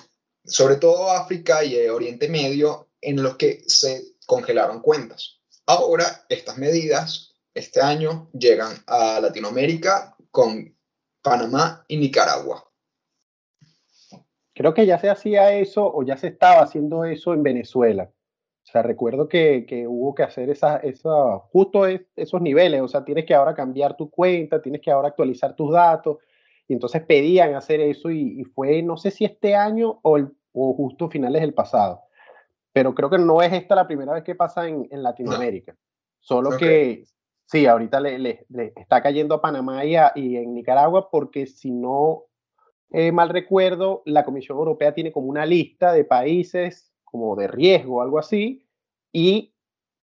[0.45, 5.41] sobre todo África y Oriente Medio, en los que se congelaron cuentas.
[5.65, 10.73] Ahora, estas medidas este año llegan a Latinoamérica con
[11.21, 12.63] Panamá y Nicaragua.
[14.55, 18.09] Creo que ya se hacía eso o ya se estaba haciendo eso en Venezuela.
[18.63, 22.81] O sea, recuerdo que, que hubo que hacer esa, esa, justo esos niveles.
[22.81, 26.17] O sea, tienes que ahora cambiar tu cuenta, tienes que ahora actualizar tus datos.
[26.67, 30.17] Y entonces pedían hacer eso y, fue, no sé si este año o,
[30.53, 32.03] o, justo finales del pasado.
[32.71, 35.75] Pero creo que no es esta la primera vez que pasa en, en Latinoamérica.
[36.21, 37.03] Solo que
[37.45, 38.45] sí, ahorita le, le,
[38.77, 42.23] está cayendo a Panamá y, y, en Nicaragua porque si no
[42.91, 48.01] eh, mal recuerdo, la Comisión Europea tiene como una lista de países como de riesgo
[48.01, 48.65] algo así
[49.11, 49.53] y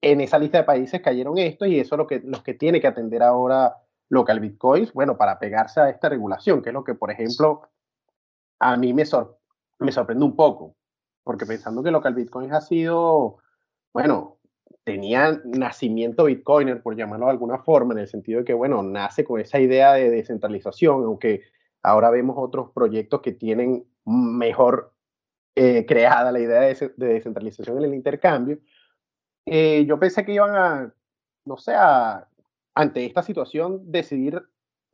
[0.00, 2.80] en esa lista de países cayeron estos y eso es lo que, los que tiene
[2.80, 3.74] que atender ahora
[4.10, 7.62] local bitcoins, bueno, para pegarse a esta regulación, que es lo que, por ejemplo,
[8.60, 9.02] a mí me,
[9.80, 10.76] me sorprende un poco,
[11.24, 13.38] porque pensando que local bitcoins ha sido,
[13.92, 14.38] bueno,
[14.84, 19.24] tenía nacimiento bitcoiner, por llamarlo de alguna forma, en el sentido de que, bueno, nace
[19.24, 21.42] con esa idea de descentralización, aunque
[21.82, 24.93] ahora vemos otros proyectos que tienen mejor
[25.56, 28.58] eh, creada la idea de, descentralización en el intercambio.
[29.46, 30.94] Eh, yo pensé que iban a,
[31.44, 32.28] no sé, a
[32.74, 34.42] ante esta situación decidir,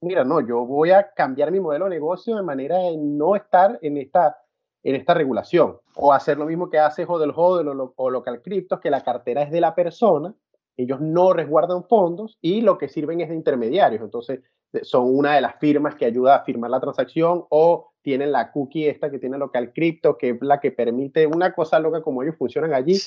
[0.03, 3.79] mira, no, yo voy a cambiar mi modelo de negocio de manera de no estar
[3.81, 4.37] en esta,
[4.83, 8.81] en esta regulación o hacer lo mismo que hace Hodel Hodel o, o Local Cryptos,
[8.81, 10.35] que la cartera es de la persona,
[10.77, 14.03] ellos no resguardan fondos y lo que sirven es de intermediarios.
[14.03, 14.41] Entonces,
[14.83, 18.89] son una de las firmas que ayuda a firmar la transacción o tienen la cookie
[18.89, 22.37] esta que tiene Local Crypto, que es la que permite una cosa loca como ellos
[22.37, 22.99] funcionan allí,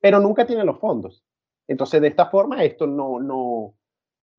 [0.00, 1.24] pero nunca tienen los fondos.
[1.68, 3.74] Entonces, de esta forma, esto no, no,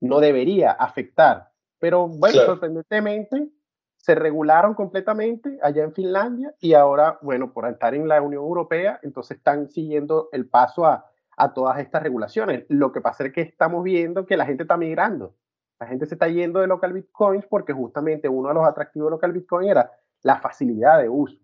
[0.01, 1.49] no debería afectar.
[1.79, 3.49] Pero bueno, sorprendentemente
[3.97, 8.99] se regularon completamente allá en Finlandia y ahora, bueno, por estar en la Unión Europea,
[9.01, 12.65] entonces están siguiendo el paso a, a todas estas regulaciones.
[12.67, 15.35] Lo que pasa es que estamos viendo que la gente está migrando.
[15.79, 19.11] La gente se está yendo de local bitcoins porque justamente uno de los atractivos de
[19.11, 19.91] local bitcoin era
[20.23, 21.37] la facilidad de uso.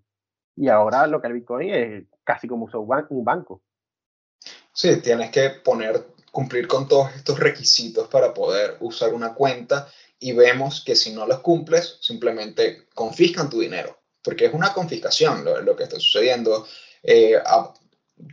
[0.56, 3.62] Y ahora local bitcoin es casi como usar un banco.
[4.74, 5.62] Sí, tienes que
[6.32, 9.88] cumplir con todos estos requisitos para poder usar una cuenta
[10.20, 15.46] y vemos que si no los cumples, simplemente confiscan tu dinero, porque es una confiscación
[15.46, 16.68] lo, que está sucediendo.
[17.04, 17.42] Eh,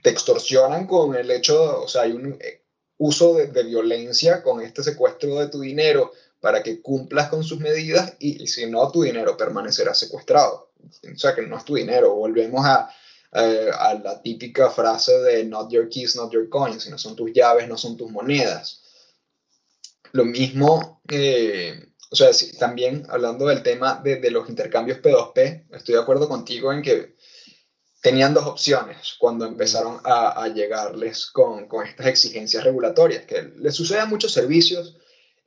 [0.02, 2.64] te extorsionan con el hecho, o sea, hay un eh,
[2.98, 6.12] uso de, violencia con este secuestro de tu dinero
[6.46, 10.70] para que cumplas con sus medidas y, y si no, tu dinero permanecerá secuestrado.
[11.12, 12.14] O sea, que no es tu dinero.
[12.14, 12.88] Volvemos a,
[13.32, 17.32] eh, a la típica frase de not your keys, not your coins, sino son tus
[17.32, 18.84] llaves, no son tus monedas.
[20.12, 22.30] Lo mismo, eh, o sea,
[22.60, 27.16] también hablando del tema de, de, los intercambios P2P, estoy de acuerdo contigo en que
[28.00, 33.74] tenían dos opciones cuando empezaron a, a llegarles con, con, estas exigencias regulatorias, que les
[33.74, 34.96] sucede a muchos servicios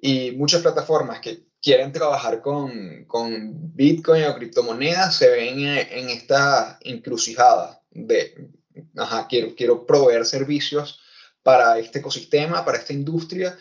[0.01, 6.79] y muchas plataformas que quieren trabajar con, con Bitcoin o criptomonedas se ven en esta
[6.81, 8.49] encrucijada de,
[8.95, 10.99] ajá, quiero, quiero proveer servicios
[11.43, 13.57] para este ecosistema, para esta industria,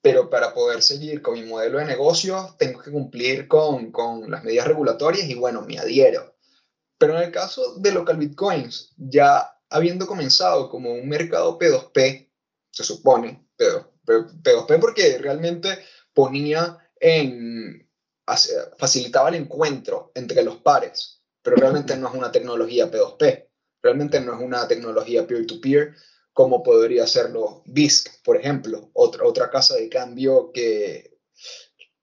[0.00, 4.42] pero para poder seguir con mi modelo de negocio tengo que cumplir con, con las
[4.44, 6.34] medidas regulatorias y bueno, me adhiero.
[6.98, 12.30] Pero en el caso de local bitcoins, ya habiendo comenzado como un mercado P2P,
[12.70, 15.78] se supone, pero P2P porque realmente
[16.12, 17.88] ponía en,
[18.78, 23.48] facilitaba el encuentro entre los pares, pero realmente no es una tecnología P2P.
[23.82, 25.94] Realmente no es una tecnología peer-to-peer
[26.32, 31.12] como podría serlo BISC, por ejemplo, otra, otra casa de cambio que,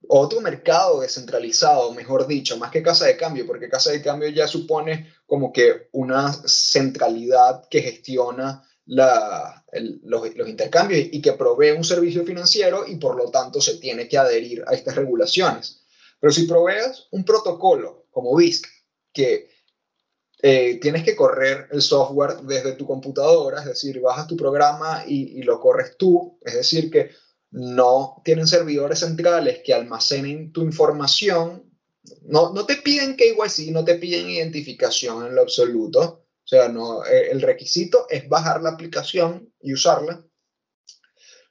[0.08, 4.48] otro mercado descentralizado, mejor dicho, más que casa de cambio, porque casa de cambio ya
[4.48, 12.88] supone como que una centralidad que gestiona los, intercambios y que provee un servicio financiero
[12.88, 15.84] y por lo tanto se tiene que adherir a estas regulaciones.
[16.20, 18.66] Pero si provees un protocolo como BISC,
[19.14, 19.50] que
[20.42, 25.42] eh, tienes que correr el software desde tu computadora, es decir, bajas tu programa y,
[25.44, 27.12] lo corres tú, es decir, que
[27.52, 31.64] no tienen servidores centrales que almacenen tu información,
[32.24, 36.19] no, no te piden KYC, no te piden identificación en lo absoluto,
[36.50, 40.24] sea, no, eh, el requisito es bajar la aplicación y usarla.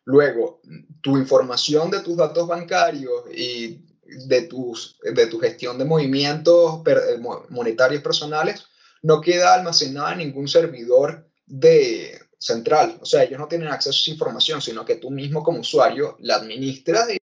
[0.05, 0.61] Luego,
[1.03, 3.85] tu información de tus datos bancarios y
[4.27, 7.21] de, tus, de tu gestión de movimientos eh,
[7.51, 8.65] monetarios personales
[9.03, 12.99] no queda almacenada en ningún servidor de, central.
[13.01, 16.17] O sea, ellos no tienen acceso a esa información, sino que tú mismo como usuario
[16.21, 17.19] la administras y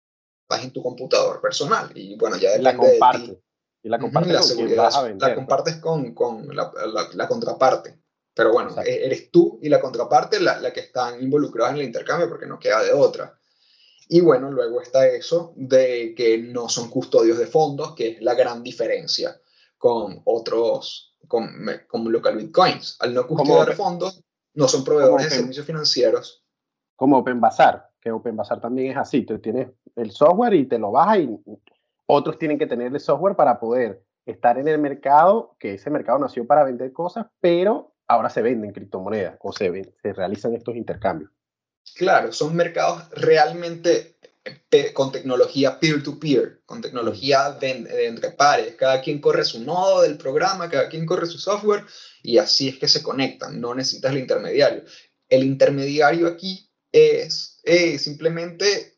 [0.49, 1.91] vas en tu computador personal.
[1.95, 3.39] Y bueno, ya la comparte.
[3.83, 4.55] Y la compartes,
[5.19, 6.71] la, compartes con, con la,
[7.13, 7.99] la, contraparte.
[8.33, 11.85] Pero bueno, e-, eres tú y la contraparte la, la que están involucradas en el
[11.87, 13.37] intercambio porque no queda de otra.
[14.07, 18.35] Y bueno, luego está eso de que no son custodios de fondos, que es la
[18.35, 19.39] gran diferencia
[19.77, 21.49] con otros, con,
[21.87, 22.97] con local bitcoins.
[22.99, 24.23] Al no custodiar fondos,
[24.53, 26.43] no son proveedores de servicios financieros.
[26.95, 29.25] Como OpenBazar, que OpenBazar también es así.
[29.25, 31.39] Tú tienes el software y te lo bajas y
[32.05, 36.19] otros tienen que tener el software para poder estar en el mercado, que ese mercado
[36.19, 41.31] nació para vender cosas, pero ahora se venden criptomonedas o se, realizan estos intercambios.
[41.95, 44.17] Claro, son mercados realmente
[44.93, 48.75] con tecnología peer-to-peer, con tecnología de, de, entre pares.
[48.75, 51.85] Cada quien corre su nodo del programa, cada quien corre su software
[52.21, 53.59] y así es que se conectan.
[53.61, 54.83] No necesitas el intermediario.
[55.29, 57.61] El intermediario aquí es,
[57.97, 58.97] simplemente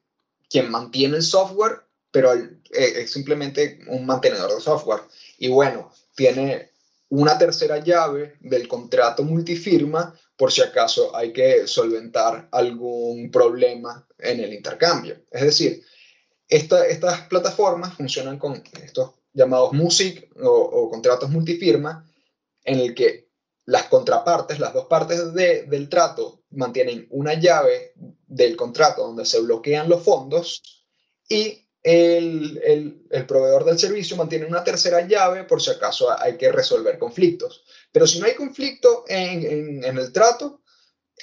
[0.50, 1.85] quien mantiene el software,
[2.16, 5.02] pero eh, es simplemente un mantenedor de software.
[5.38, 6.72] Y bueno, tiene
[7.10, 14.40] una tercera llave del contrato multifirma por si acaso hay que solventar algún problema en
[14.40, 15.26] el intercambio.
[15.30, 15.84] Es decir,
[16.48, 22.10] estas plataformas funcionan con estos llamados MUSIC o, contratos multifirma,
[22.64, 23.28] en el que
[23.66, 27.92] las contrapartes, las dos partes del trato, mantienen una llave
[28.26, 30.62] del contrato donde se bloquean los fondos
[31.28, 36.52] y el, el, proveedor del servicio mantiene una tercera llave por si acaso hay que
[36.52, 37.64] resolver conflictos.
[37.92, 40.64] Pero si no hay conflicto en, en, el trato,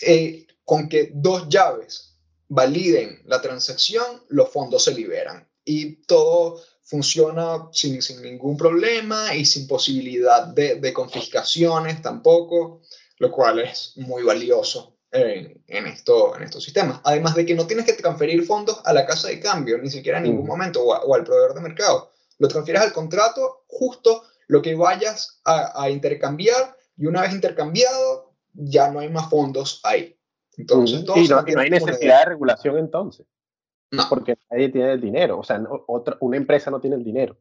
[0.01, 2.17] eh, con que dos llaves
[2.49, 9.45] validen la transacción, los fondos se liberan y todo funciona sin, sin ningún problema y
[9.45, 12.83] sin posibilidad de, de confiscaciones tampoco,
[13.19, 17.01] lo cual es muy valioso en, esto, en estos sistemas.
[17.05, 20.19] Además de que no tienes que transferir fondos a la casa de cambio, ni siquiera
[20.19, 22.11] en ningún momento, o, al proveedor de mercado.
[22.39, 28.91] Lo transfieres al contrato, justo lo que vayas a, intercambiar, y una vez intercambiado, ya
[28.91, 30.19] no hay más fondos ahí.
[30.57, 33.27] Entonces, y no, hay necesidad de regulación entonces.
[33.91, 34.05] No.
[34.09, 37.39] Porque nadie tiene el dinero, o sea, otra, una empresa no tiene el dinero.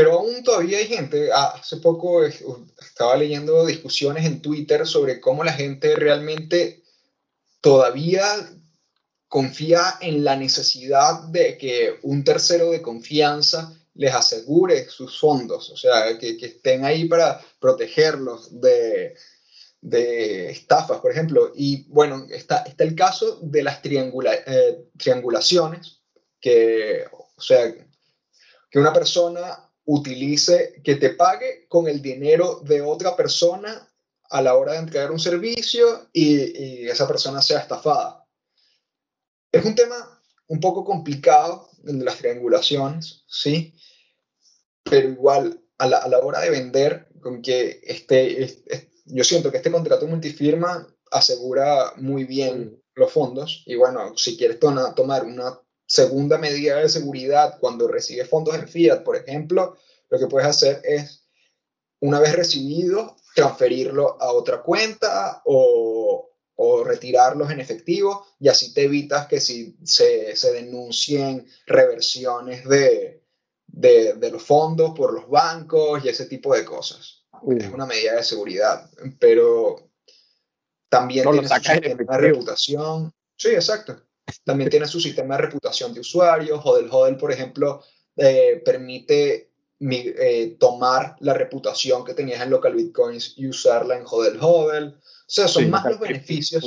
[0.00, 5.44] Pero aún todavía hay gente, ah, hace poco estaba leyendo discusiones en Twitter sobre cómo
[5.44, 6.82] la gente realmente
[7.60, 8.24] todavía
[9.28, 15.76] confía en la necesidad de que un tercero de confianza les asegure sus fondos, o
[15.76, 19.14] sea, que, estén ahí para protegerlos de,
[19.82, 21.52] de, estafas, por ejemplo.
[21.54, 26.00] Y bueno, está, está el caso de las triangula, eh, triangulaciones,
[26.40, 27.70] que, o sea,
[28.70, 33.88] que una persona utilice, que te pague con el dinero de otra persona
[34.30, 38.26] a la hora de entregar un servicio y, esa persona sea estafada.
[39.52, 43.74] Es un tema un poco complicado, el de las triangulaciones, ¿sí?
[44.84, 49.58] Pero igual, a la, a la hora de vender, con que este, yo siento que
[49.58, 55.58] este contrato multifirma asegura muy bien los fondos y bueno, si quieres tomar una
[55.90, 59.76] segunda medida de seguridad, cuando recibes fondos en fiat, por ejemplo,
[60.08, 61.24] lo que puedes hacer es,
[61.98, 68.84] una vez recibido, transferirlo a otra cuenta o, o retirarlos en efectivo y así te
[68.84, 73.24] evitas que si se, se denuncien reversiones de,
[73.66, 77.24] de, de, los fondos por los bancos y ese tipo de cosas.
[77.58, 78.88] Es una medida de seguridad,
[79.18, 79.90] pero
[80.88, 83.12] también tiene de reputación.
[83.36, 84.00] Sí, exacto.
[84.44, 86.60] También tiene su sistema de reputación de usuarios.
[86.64, 87.82] Hodel Hodel, por ejemplo,
[88.16, 89.50] eh, permite
[89.80, 94.88] eh, tomar la reputación que tenías en local bitcoins y usarla en Hodel Hodel.
[94.88, 96.64] O sea, son más los beneficios.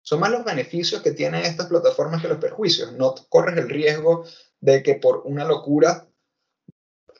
[0.00, 2.92] Son más los beneficios que tienen estas plataformas que los perjuicios.
[2.92, 4.24] No corres el riesgo
[4.60, 6.08] de que por una locura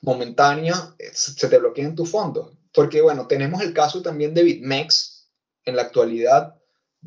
[0.01, 2.53] momentánea eh, se te bloqueen tus fondos.
[2.73, 5.29] Porque, bueno, tenemos el caso también de BitMEX
[5.65, 6.56] en la actualidad,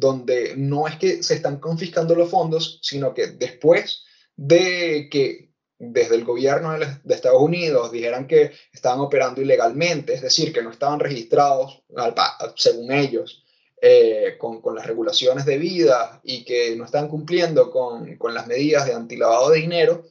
[0.01, 4.03] donde no es que se están confiscando los fondos, sino que después
[4.35, 10.53] de que desde el gobierno de Estados Unidos dijeran que estaban operando ilegalmente, es decir,
[10.53, 11.83] que no estaban registrados,
[12.57, 13.45] según ellos,
[13.81, 18.87] eh, con, las regulaciones de vida y que no están cumpliendo con, con las medidas
[18.87, 20.07] de antilavado de dinero.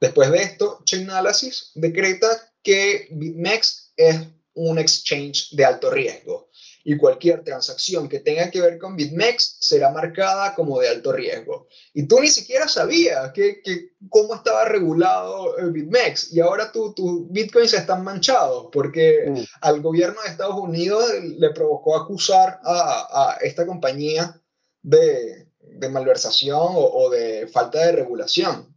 [0.00, 2.28] Después de esto, Chainalysis decreta
[2.62, 4.16] que BitMEX es
[4.52, 6.45] un exchange de alto riesgo
[6.88, 11.66] y cualquier transacción que tenga que ver con BitMEX será marcada como de alto riesgo.
[11.92, 13.60] Y tú ni siquiera sabías que,
[14.08, 19.40] cómo estaba regulado el BitMEX y ahora tus tu bitcoins están manchados porque mm.
[19.62, 24.40] al gobierno de Estados Unidos le provocó acusar a, esta compañía
[24.80, 25.48] de,
[25.90, 28.72] malversación o, o, de falta de regulación.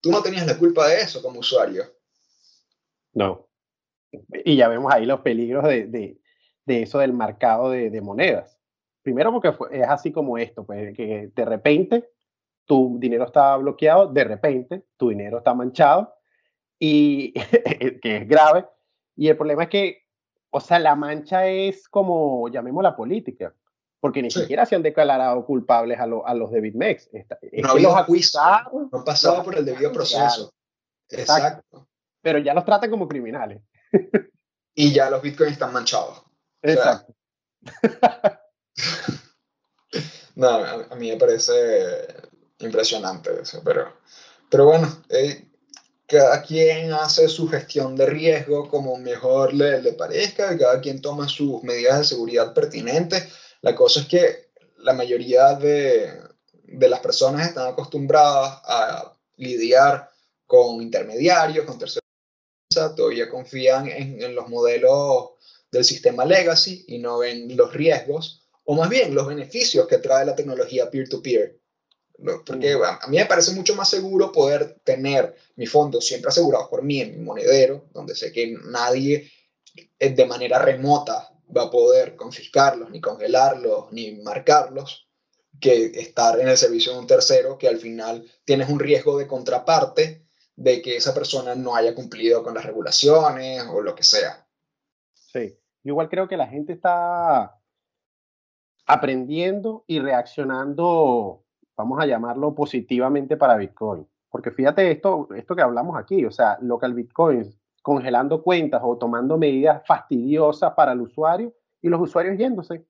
[0.00, 1.84] Tú no tenías la culpa de eso como usuario.
[3.12, 3.50] No.
[4.46, 6.23] Y ya vemos ahí los peligros de, de
[6.66, 8.58] eso del mercado de, monedas.
[9.02, 12.10] Primero porque es así como esto, pues que de repente
[12.64, 16.14] tu dinero está bloqueado, de repente tu dinero está manchado
[16.78, 17.32] y
[18.02, 18.66] que es grave.
[19.16, 20.06] Y el problema es que,
[20.50, 23.54] o sea, la mancha es como, llamemos la política,
[24.00, 27.10] porque ni siquiera se han declarado culpables a, a los de BitMEX.
[27.62, 30.52] no había acusados, no pasaba por el debido proceso.
[31.10, 31.88] Exacto.
[32.20, 33.62] Pero ya los tratan como criminales.
[34.74, 36.23] y ya los bitcoins están manchados.
[36.64, 37.14] Exacto.
[40.34, 42.06] no, a, mí me parece
[42.58, 43.92] impresionante eso, pero,
[44.50, 45.46] pero bueno, eh,
[46.06, 51.28] cada quien hace su gestión de riesgo como mejor le, le parezca, cada quien toma
[51.28, 53.28] sus medidas de seguridad pertinentes.
[53.60, 56.12] La cosa es que la mayoría de,
[56.64, 60.10] de las personas están acostumbradas a lidiar
[60.46, 62.02] con intermediarios, con terceros,
[62.96, 65.30] todavía confían en, en los modelos
[65.74, 70.24] del sistema legacy y no ven los riesgos, o más bien los beneficios que trae
[70.24, 71.60] la tecnología peer-to-peer.
[72.46, 76.82] Porque a mí me parece mucho más seguro poder tener mi fondo siempre asegurado por
[76.82, 79.30] mí en mi monedero, donde sé que nadie
[79.98, 85.08] eh, de manera remota va a poder confiscarlos, ni congelarlos, ni marcarlos,
[85.60, 89.26] que estar en el servicio de un tercero que al final tienes un riesgo de
[89.26, 90.24] contraparte
[90.56, 94.46] de que esa persona no haya cumplido con las regulaciones o lo que sea.
[95.32, 95.58] Sí.
[95.84, 97.58] Yo igual creo que la gente está
[98.86, 101.44] aprendiendo y reaccionando,
[101.76, 104.06] vamos a llamarlo positivamente para Bitcoin.
[104.30, 109.36] Porque fíjate esto, esto que hablamos aquí, o sea, local Bitcoin congelando cuentas o tomando
[109.36, 112.86] medidas fastidiosas para el usuario y los usuarios yéndose.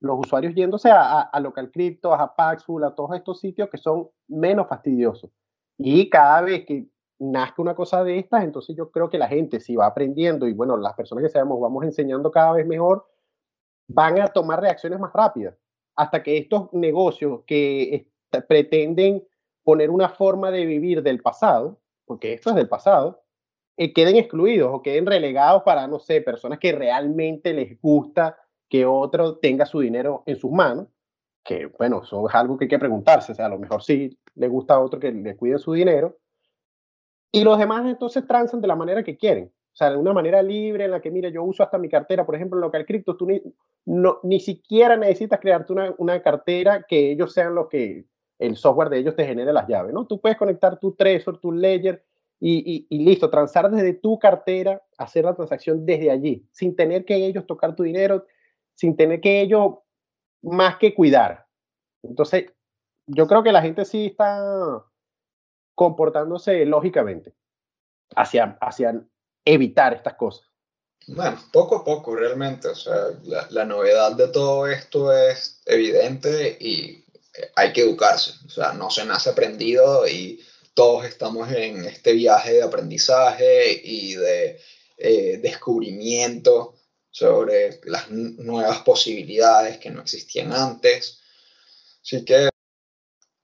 [0.00, 4.08] Los usuarios yéndose a, a, local crypto, a Paxful, a todos estos sitios que son
[4.26, 5.30] menos fastidiosos.
[5.78, 9.60] Y cada vez que nazca una cosa de estas, entonces yo creo que la gente
[9.60, 13.06] si va aprendiendo y bueno, las personas que sabemos vamos enseñando cada vez mejor,
[13.88, 15.56] van a tomar reacciones más rápidas,
[15.96, 18.08] hasta que estos negocios que
[18.48, 19.24] pretenden
[19.62, 23.22] poner una forma de vivir del pasado, porque esto es del pasado,
[23.76, 28.38] eh, queden excluidos o queden relegados para, no sé, personas que realmente les gusta
[28.68, 30.88] que otro tenga su dinero en sus manos,
[31.44, 34.18] que bueno, eso es algo que hay que preguntarse, o sea, a lo mejor sí
[34.34, 36.18] le gusta a otro que le cuide su dinero,
[37.34, 39.52] y los demás entonces transan de la manera que quieren.
[39.72, 42.24] O sea, de una manera libre en la que, mira, yo uso hasta mi cartera,
[42.24, 43.42] por ejemplo, en local cripto, tú ni,
[43.86, 48.04] no, ni siquiera necesitas crearte una, una, cartera que ellos sean los que
[48.38, 50.06] el software de ellos te genere las llaves, ¿no?
[50.06, 52.04] Tú puedes conectar tu Trezor, tu Ledger
[52.38, 57.16] y, y, listo, transar desde tu cartera, hacer la transacción desde allí, sin tener que
[57.16, 58.26] ellos tocar tu dinero,
[58.74, 59.78] sin tener que ellos
[60.40, 61.46] más que cuidar.
[62.04, 62.46] Entonces,
[63.06, 64.84] yo creo que la gente sí está
[65.74, 67.34] comportándose lógicamente
[68.16, 69.00] hacia, hacia
[69.44, 70.48] evitar estas cosas.
[71.06, 72.94] Bueno, poco a poco realmente, o sea,
[73.24, 77.04] la, la, novedad de todo esto es evidente y
[77.56, 80.42] hay que educarse, o sea, no se nace aprendido y
[80.72, 84.60] todos estamos en este viaje de aprendizaje y de
[84.96, 86.74] eh, descubrimiento
[87.10, 91.20] sobre las nuevas posibilidades que no existían antes.
[92.02, 92.48] Así que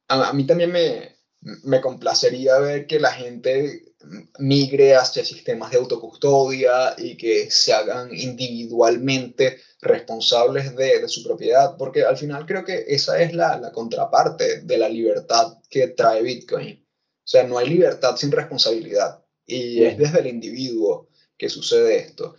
[0.09, 3.95] a, a mí también me, me complacería ver que la gente
[4.39, 12.05] migre hacia sistemas de autocustodia y que se hagan individualmente responsables de, su propiedad, porque
[12.05, 16.87] al final creo que esa es la, contraparte de la libertad que trae Bitcoin.
[16.87, 22.37] O sea, no hay libertad sin responsabilidad y es desde el individuo que sucede esto.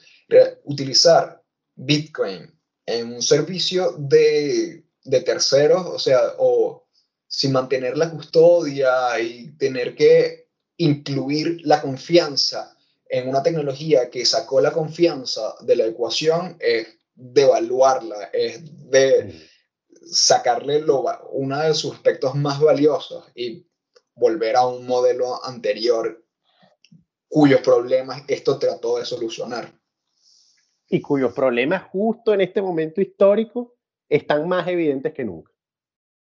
[0.64, 1.42] Utilizar
[1.76, 2.52] Bitcoin
[2.86, 6.88] en un servicio de de terceros, o sea, o
[7.32, 12.78] sin mantener la custodia y tener que incluir la confianza
[13.08, 19.50] en una tecnología que sacó la confianza de la ecuación es devaluarla, es de
[20.04, 23.66] sacarle lo, uno de sus aspectos más valiosos y
[24.14, 26.26] volver a un modelo anterior
[27.30, 29.72] cuyos problemas esto trató de solucionar.
[30.90, 33.78] Y cuyos problemas justo en este momento histórico
[34.10, 35.51] están más evidentes que nunca.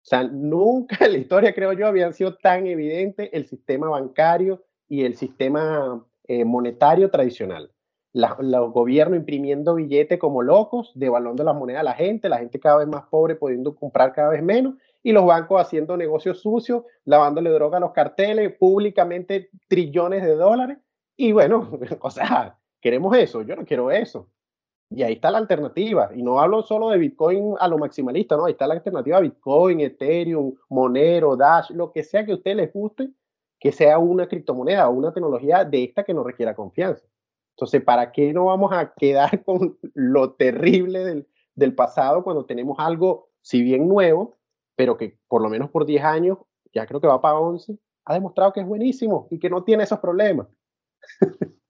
[0.04, 4.62] O sea, nunca en la historia, creo yo, habían sido tan evidentes el sistema bancario
[4.86, 7.72] y el sistema eh, monetario tradicional.
[8.12, 12.76] los gobiernos imprimiendo billetes como locos, devaluando la moneda a la gente, la gente cada
[12.76, 17.48] vez más pobre pudiendo comprar cada vez menos, y los bancos haciendo negocios sucios, lavándole
[17.48, 20.78] droga a los carteles, públicamente trillones de dólares.
[21.16, 24.28] Y bueno, o sea, queremos eso, yo no quiero eso.
[24.94, 26.10] Y ahí está la alternativa.
[26.14, 28.44] Y no hablo solo de Bitcoin a lo maximalista, ¿no?
[28.44, 32.72] Ahí está la alternativa Bitcoin, Ethereum, Monero, Dash, lo que sea que a usted les
[32.72, 33.10] guste,
[33.58, 37.04] que sea una criptomoneda o una tecnología de esta que no requiera confianza.
[37.56, 41.26] Entonces, ¿para qué no vamos a quedar con lo terrible del,
[41.56, 44.36] del pasado cuando tenemos algo, si bien nuevo,
[44.76, 46.38] pero que por lo menos por 10 años,
[46.72, 49.82] ya creo que va para 11, ha demostrado que es buenísimo y que no tiene
[49.82, 50.46] esos problemas?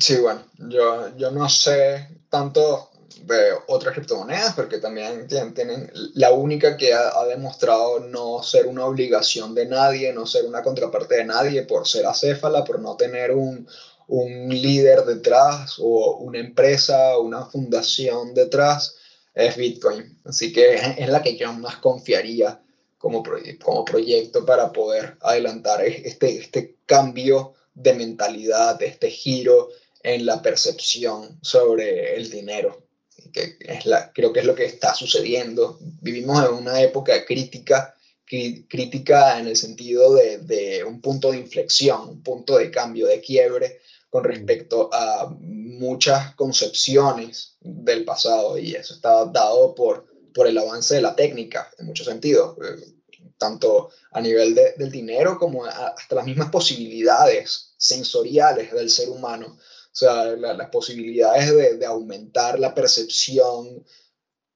[0.00, 2.90] Sí, bueno, yo, yo no sé tanto
[3.22, 9.54] de otras criptomonedas, porque también tienen, la única que ha, demostrado no ser una obligación
[9.54, 13.68] de nadie, no ser una contraparte de nadie por ser acéfala, por no tener un,
[14.08, 18.96] un líder detrás o una empresa, una fundación detrás,
[19.32, 20.18] es Bitcoin.
[20.24, 22.60] Así que es la que yo más confiaría
[22.98, 23.22] como,
[23.62, 29.68] como proyecto para poder adelantar este, este cambio de mentalidad, este giro
[30.04, 32.86] en la percepción sobre el dinero,
[33.32, 35.78] que es la, creo que es lo que está sucediendo.
[36.02, 42.08] Vivimos en una época crítica, crítica en el sentido de, de un punto de inflexión,
[42.08, 44.26] un punto de cambio, de quiebre con mm.
[44.26, 51.02] respecto a muchas concepciones del pasado y eso está dado por, por el avance de
[51.02, 52.92] la técnica en muchos sentidos, eh,
[53.38, 59.58] tanto a nivel del dinero como hasta las mismas posibilidades sensoriales del ser humano
[59.94, 63.84] o sea, las posibilidades de, de, aumentar la percepción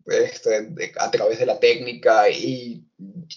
[0.07, 2.85] este, a través de la técnica y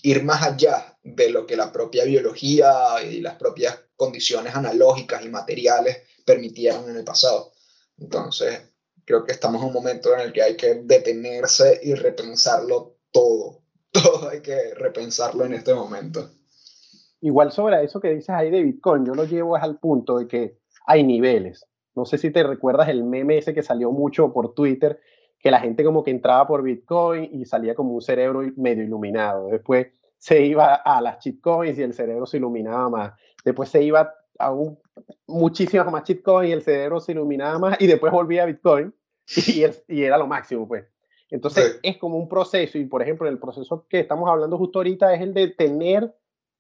[0.02, 5.30] ir más allá de lo que la propia biología y las propias condiciones analógicas y
[5.30, 7.54] materiales permitieron en el pasado.
[8.00, 8.62] Entonces,
[9.06, 13.62] creo que estamos en un momento en el que hay que detenerse y repensarlo todo.
[13.92, 16.32] Todo hay que repensarlo en este momento.
[17.20, 20.58] Igual sobre eso que dices ahí de Bitcoin, yo lo llevo al punto de que
[20.88, 21.66] hay niveles.
[21.96, 25.00] No sé si te recuerdas el meme ese que salió mucho por Twitter,
[25.40, 29.48] que la gente como que entraba por Bitcoin y salía como un cerebro medio iluminado.
[29.48, 29.88] Después
[30.18, 33.14] se iba a las shitcoins y el cerebro se iluminaba más.
[33.44, 34.78] Después se iba a un,
[35.28, 38.94] muchísimas más shitcoins y el cerebro se iluminaba más y después volvía a Bitcoin
[39.36, 40.86] y, y era lo máximo, pues.
[41.32, 45.14] Entonces es como un proceso y por ejemplo el proceso que estamos hablando justo ahorita
[45.14, 46.14] es el de tener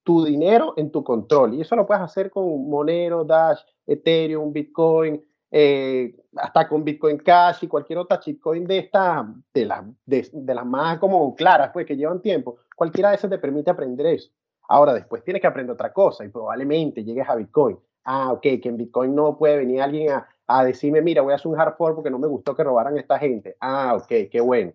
[0.03, 1.53] tu dinero en tu control.
[1.53, 5.21] Y eso lo puedes hacer con Monero, Dash, Ethereum, Bitcoin,
[5.53, 10.65] eh, hasta con Bitcoin Cash y cualquier otra shitcoin de esta, de, la, de, las
[10.65, 12.57] más como claras, pues que llevan tiempo.
[12.75, 14.31] Cualquiera de esas te permite aprender eso.
[14.69, 17.77] Ahora, después tienes que aprender otra cosa y probablemente llegues a Bitcoin.
[18.05, 21.35] Ah, ok, que en Bitcoin no puede venir alguien a, a decirme, mira, voy a
[21.35, 23.57] hacer un hard fork porque no me gustó que robaran a esta gente.
[23.59, 24.71] Ah, ok, qué bueno.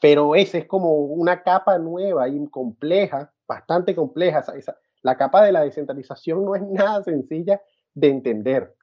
[0.00, 4.44] Pero ese es como una capa nueva y compleja bastante compleja.
[5.02, 7.62] la capa de la descentralización no es nada sencilla
[7.94, 8.74] de entender.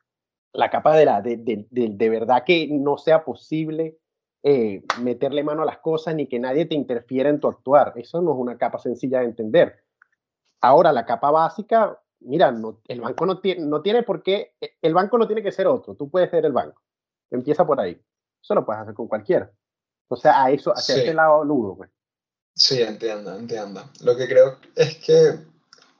[0.53, 1.37] La capa de, la, de,
[1.69, 3.99] de, verdad que no sea posible
[4.41, 7.93] eh, meterle mano a las cosas ni que nadie te interfiera en tu actuar.
[7.95, 9.83] Eso no es una capa sencilla de entender.
[10.61, 14.71] Ahora, la capa básica, mira, no, el banco no tiene, no tiene por qué, e,
[14.81, 16.81] el banco no tiene que ser otro, tú puedes ser el banco.
[17.29, 18.01] Empieza por ahí.
[18.41, 19.51] Eso lo puedes hacer con cualquiera.
[20.07, 21.91] O sea, a eso, hacia ese lado ludo, pues.
[22.53, 23.89] Sí, entiendo, entiendo.
[24.01, 25.39] Lo que creo es que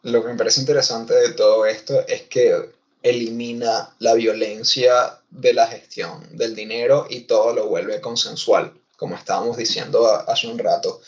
[0.03, 2.71] lo que me parece interesante de todo esto es que
[3.01, 9.57] elimina la violencia de la gestión del dinero y todo lo vuelve consensual, como estábamos
[9.57, 11.01] diciendo hace un rato.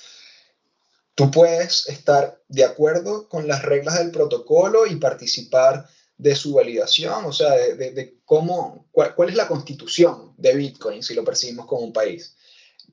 [1.15, 5.87] Tú puedes estar de acuerdo con las reglas del protocolo y participar
[6.17, 11.23] de su validación, o sea, de, cómo, cuál, es la constitución de Bitcoin si lo
[11.23, 12.35] percibimos como un país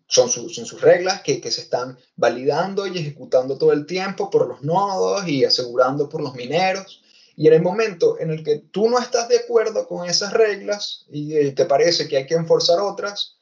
[0.08, 5.28] son, sus reglas que, se están validando y ejecutando todo el tiempo por los nodos
[5.28, 7.02] y asegurando por los mineros.
[7.36, 11.04] Y en el momento en el que tú no estás de acuerdo con esas reglas
[11.10, 13.36] y eh, te parece que hay que enforzar otras,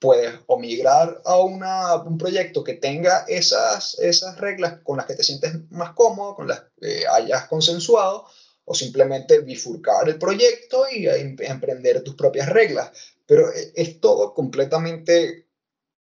[0.00, 5.14] puedes o migrar a una, un proyecto que tenga esas, esas reglas con las que
[5.14, 8.26] te sientes más cómodo, con las que hayas consensuado,
[8.64, 12.90] o simplemente bifurcar el proyecto y em, emprender tus propias reglas.
[13.24, 15.47] Pero e, es todo completamente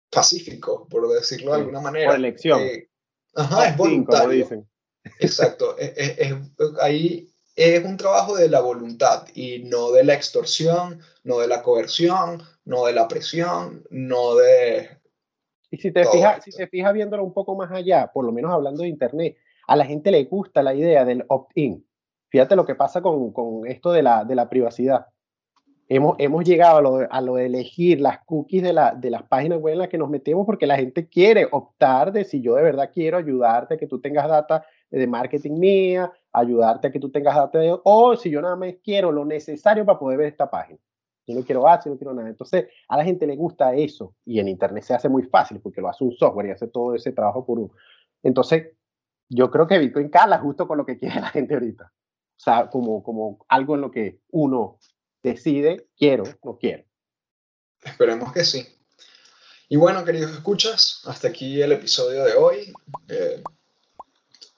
[0.09, 2.11] pacífico, por decirlo de alguna manera.
[2.11, 2.61] Por elección.
[2.61, 2.89] Eh,
[3.35, 4.29] ajá, es voluntario.
[4.29, 4.67] dicen.
[5.19, 5.77] Exacto.
[5.77, 6.35] es, es,
[6.81, 7.29] ahí
[7.59, 12.41] es un trabajo de la voluntad y no de la extorsión, no de la coerción,
[12.63, 14.89] no de la presión, no de...
[15.69, 18.51] Y si te, fijas, si te fijas viéndolo un poco más allá, por lo menos
[18.51, 19.37] hablando de Internet,
[19.67, 21.85] a la gente le gusta la idea del opt-in.
[22.29, 25.07] Fíjate lo que pasa con, con esto de la, de la privacidad.
[25.91, 29.59] Hemos, hemos llegado a lo, a lo elegir las cookies de, la, de las páginas
[29.59, 32.61] web en las que nos metemos porque la gente quiere optar de si yo de
[32.61, 37.09] verdad quiero ayudarte a que tú tengas data de marketing mía, ayudarte a que tú
[37.09, 40.47] tengas data de, o si yo nada más quiero lo necesario para poder ver esta
[40.49, 40.77] página.
[41.25, 42.29] Yo no quiero ads, yo no quiero nada.
[42.29, 45.81] Entonces, a la gente le gusta eso y en Internet se hace muy fácil porque
[45.81, 47.71] lo hace un software y hace todo ese trabajo por uno.
[48.21, 48.73] Entonces,
[49.27, 51.85] yo creo que Bitcoin cala justo con lo que quiere la gente ahorita.
[51.85, 54.77] O sea, como, como algo en lo que uno
[55.23, 56.85] decide, quiero, no quiero.
[57.83, 58.67] Esperemos que sí.
[59.69, 62.73] Y bueno, queridos escuchas, hasta aquí el episodio de hoy.
[63.07, 63.43] Eh,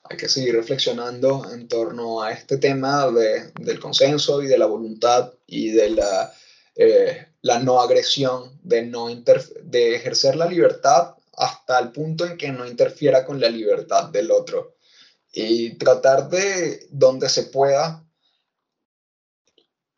[0.03, 4.65] hay que seguir reflexionando en torno a este tema de, del consenso y de la
[4.65, 6.33] voluntad y de la,
[6.75, 12.51] eh, la no agresión, de, no de ejercer la libertad hasta el punto en que
[12.51, 14.75] no interfiera con la libertad del otro.
[15.33, 18.05] Y tratar de, donde se pueda,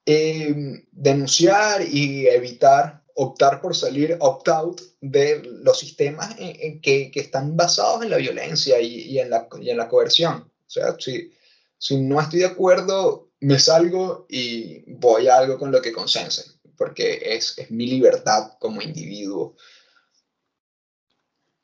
[0.05, 7.55] eh, denunciar y evitar optar por salir opt-out de los sistemas en, que, que, están
[7.55, 10.51] basados en la violencia y, y, en, la, y en la coerción.
[10.65, 11.31] O sea, si,
[11.77, 16.45] si no estoy de acuerdo, me salgo y voy a algo con lo que consensen,
[16.77, 19.55] porque es, es mi libertad como individuo.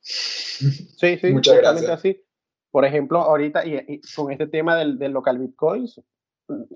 [0.02, 1.90] Sí, sí, Muchas gracias.
[1.90, 2.22] así.
[2.72, 6.00] Por ejemplo, ahorita, y, con este tema del, del local bitcoins,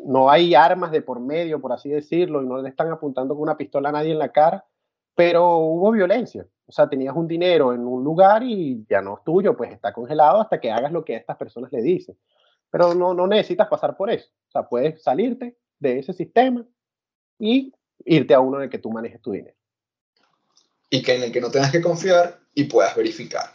[0.05, 3.43] no hay armas de por medio, por así decirlo, y no le están apuntando con
[3.43, 4.65] una pistola a nadie en la cara,
[5.15, 6.45] pero hubo violencia.
[6.65, 9.91] O sea, tenías un dinero en un lugar y ya no es tuyo, pues está
[9.91, 12.17] congelado hasta que hagas lo que a estas personas le dicen.
[12.69, 14.29] Pero no, no necesitas pasar por eso.
[14.47, 16.65] O sea, puedes salirte de ese sistema
[17.37, 17.73] y
[18.05, 19.55] irte a uno en el que tú manejes tu dinero.
[20.89, 23.51] Y que en el que no tengas que confiar y puedas verificar.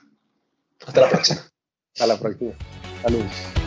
[0.87, 1.41] Hasta la próxima.
[1.95, 2.53] Hasta la próxima.
[3.03, 3.58] Saludos.